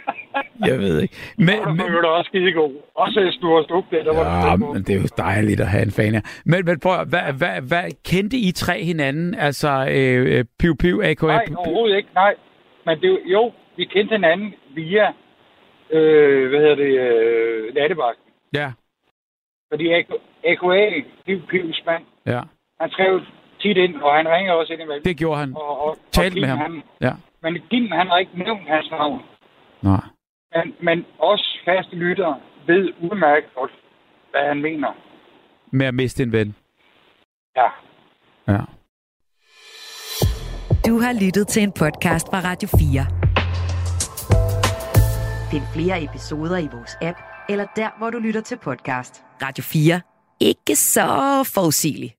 [0.66, 1.16] Jeg ved ikke.
[1.38, 2.74] Men, Men, men, men, var også skide god.
[2.96, 5.84] Også Sture Stup der, der var ja, du men det er jo dejligt at have
[5.84, 6.22] en fan her.
[6.46, 9.36] Men, men prøv, hvad, hvad, hvad, kendte I tre hinanden?
[9.36, 11.26] Altså, øh, øh, Piu Piu, AKA?
[11.28, 12.36] Nej, overhovedet ikke, nej.
[12.86, 15.08] Men det, jo- vi kendte hinanden via,
[15.92, 18.24] øh, hvad hedder det, øh, nattevagten.
[18.54, 18.72] Ja,
[19.72, 19.86] Fordi
[20.44, 22.42] AKA, Piv Pivs mand, ja.
[22.82, 23.22] han skrev
[23.62, 25.04] tit ind, og han ringer også ind imellem.
[25.04, 25.54] Det gjorde han.
[25.56, 26.58] og, og, Talte og med ham.
[26.60, 27.12] Han, Ja.
[27.44, 29.22] men Kim, han har ikke nævnt hans navn.
[29.82, 30.04] Nej.
[30.56, 33.72] Men, men os faste lyttere ved udmærket godt,
[34.32, 34.92] hvad han mener.
[35.72, 36.56] Med at miste en ven.
[37.56, 37.70] Ja.
[38.48, 38.60] Ja.
[40.88, 43.06] Du har lyttet til en podcast fra Radio 4.
[45.52, 47.18] Find flere episoder i vores app,
[47.50, 49.24] eller der, hvor du lytter til podcast.
[49.42, 50.02] Radio 4.
[50.40, 51.08] Ikke så
[51.56, 52.17] forudsigeligt.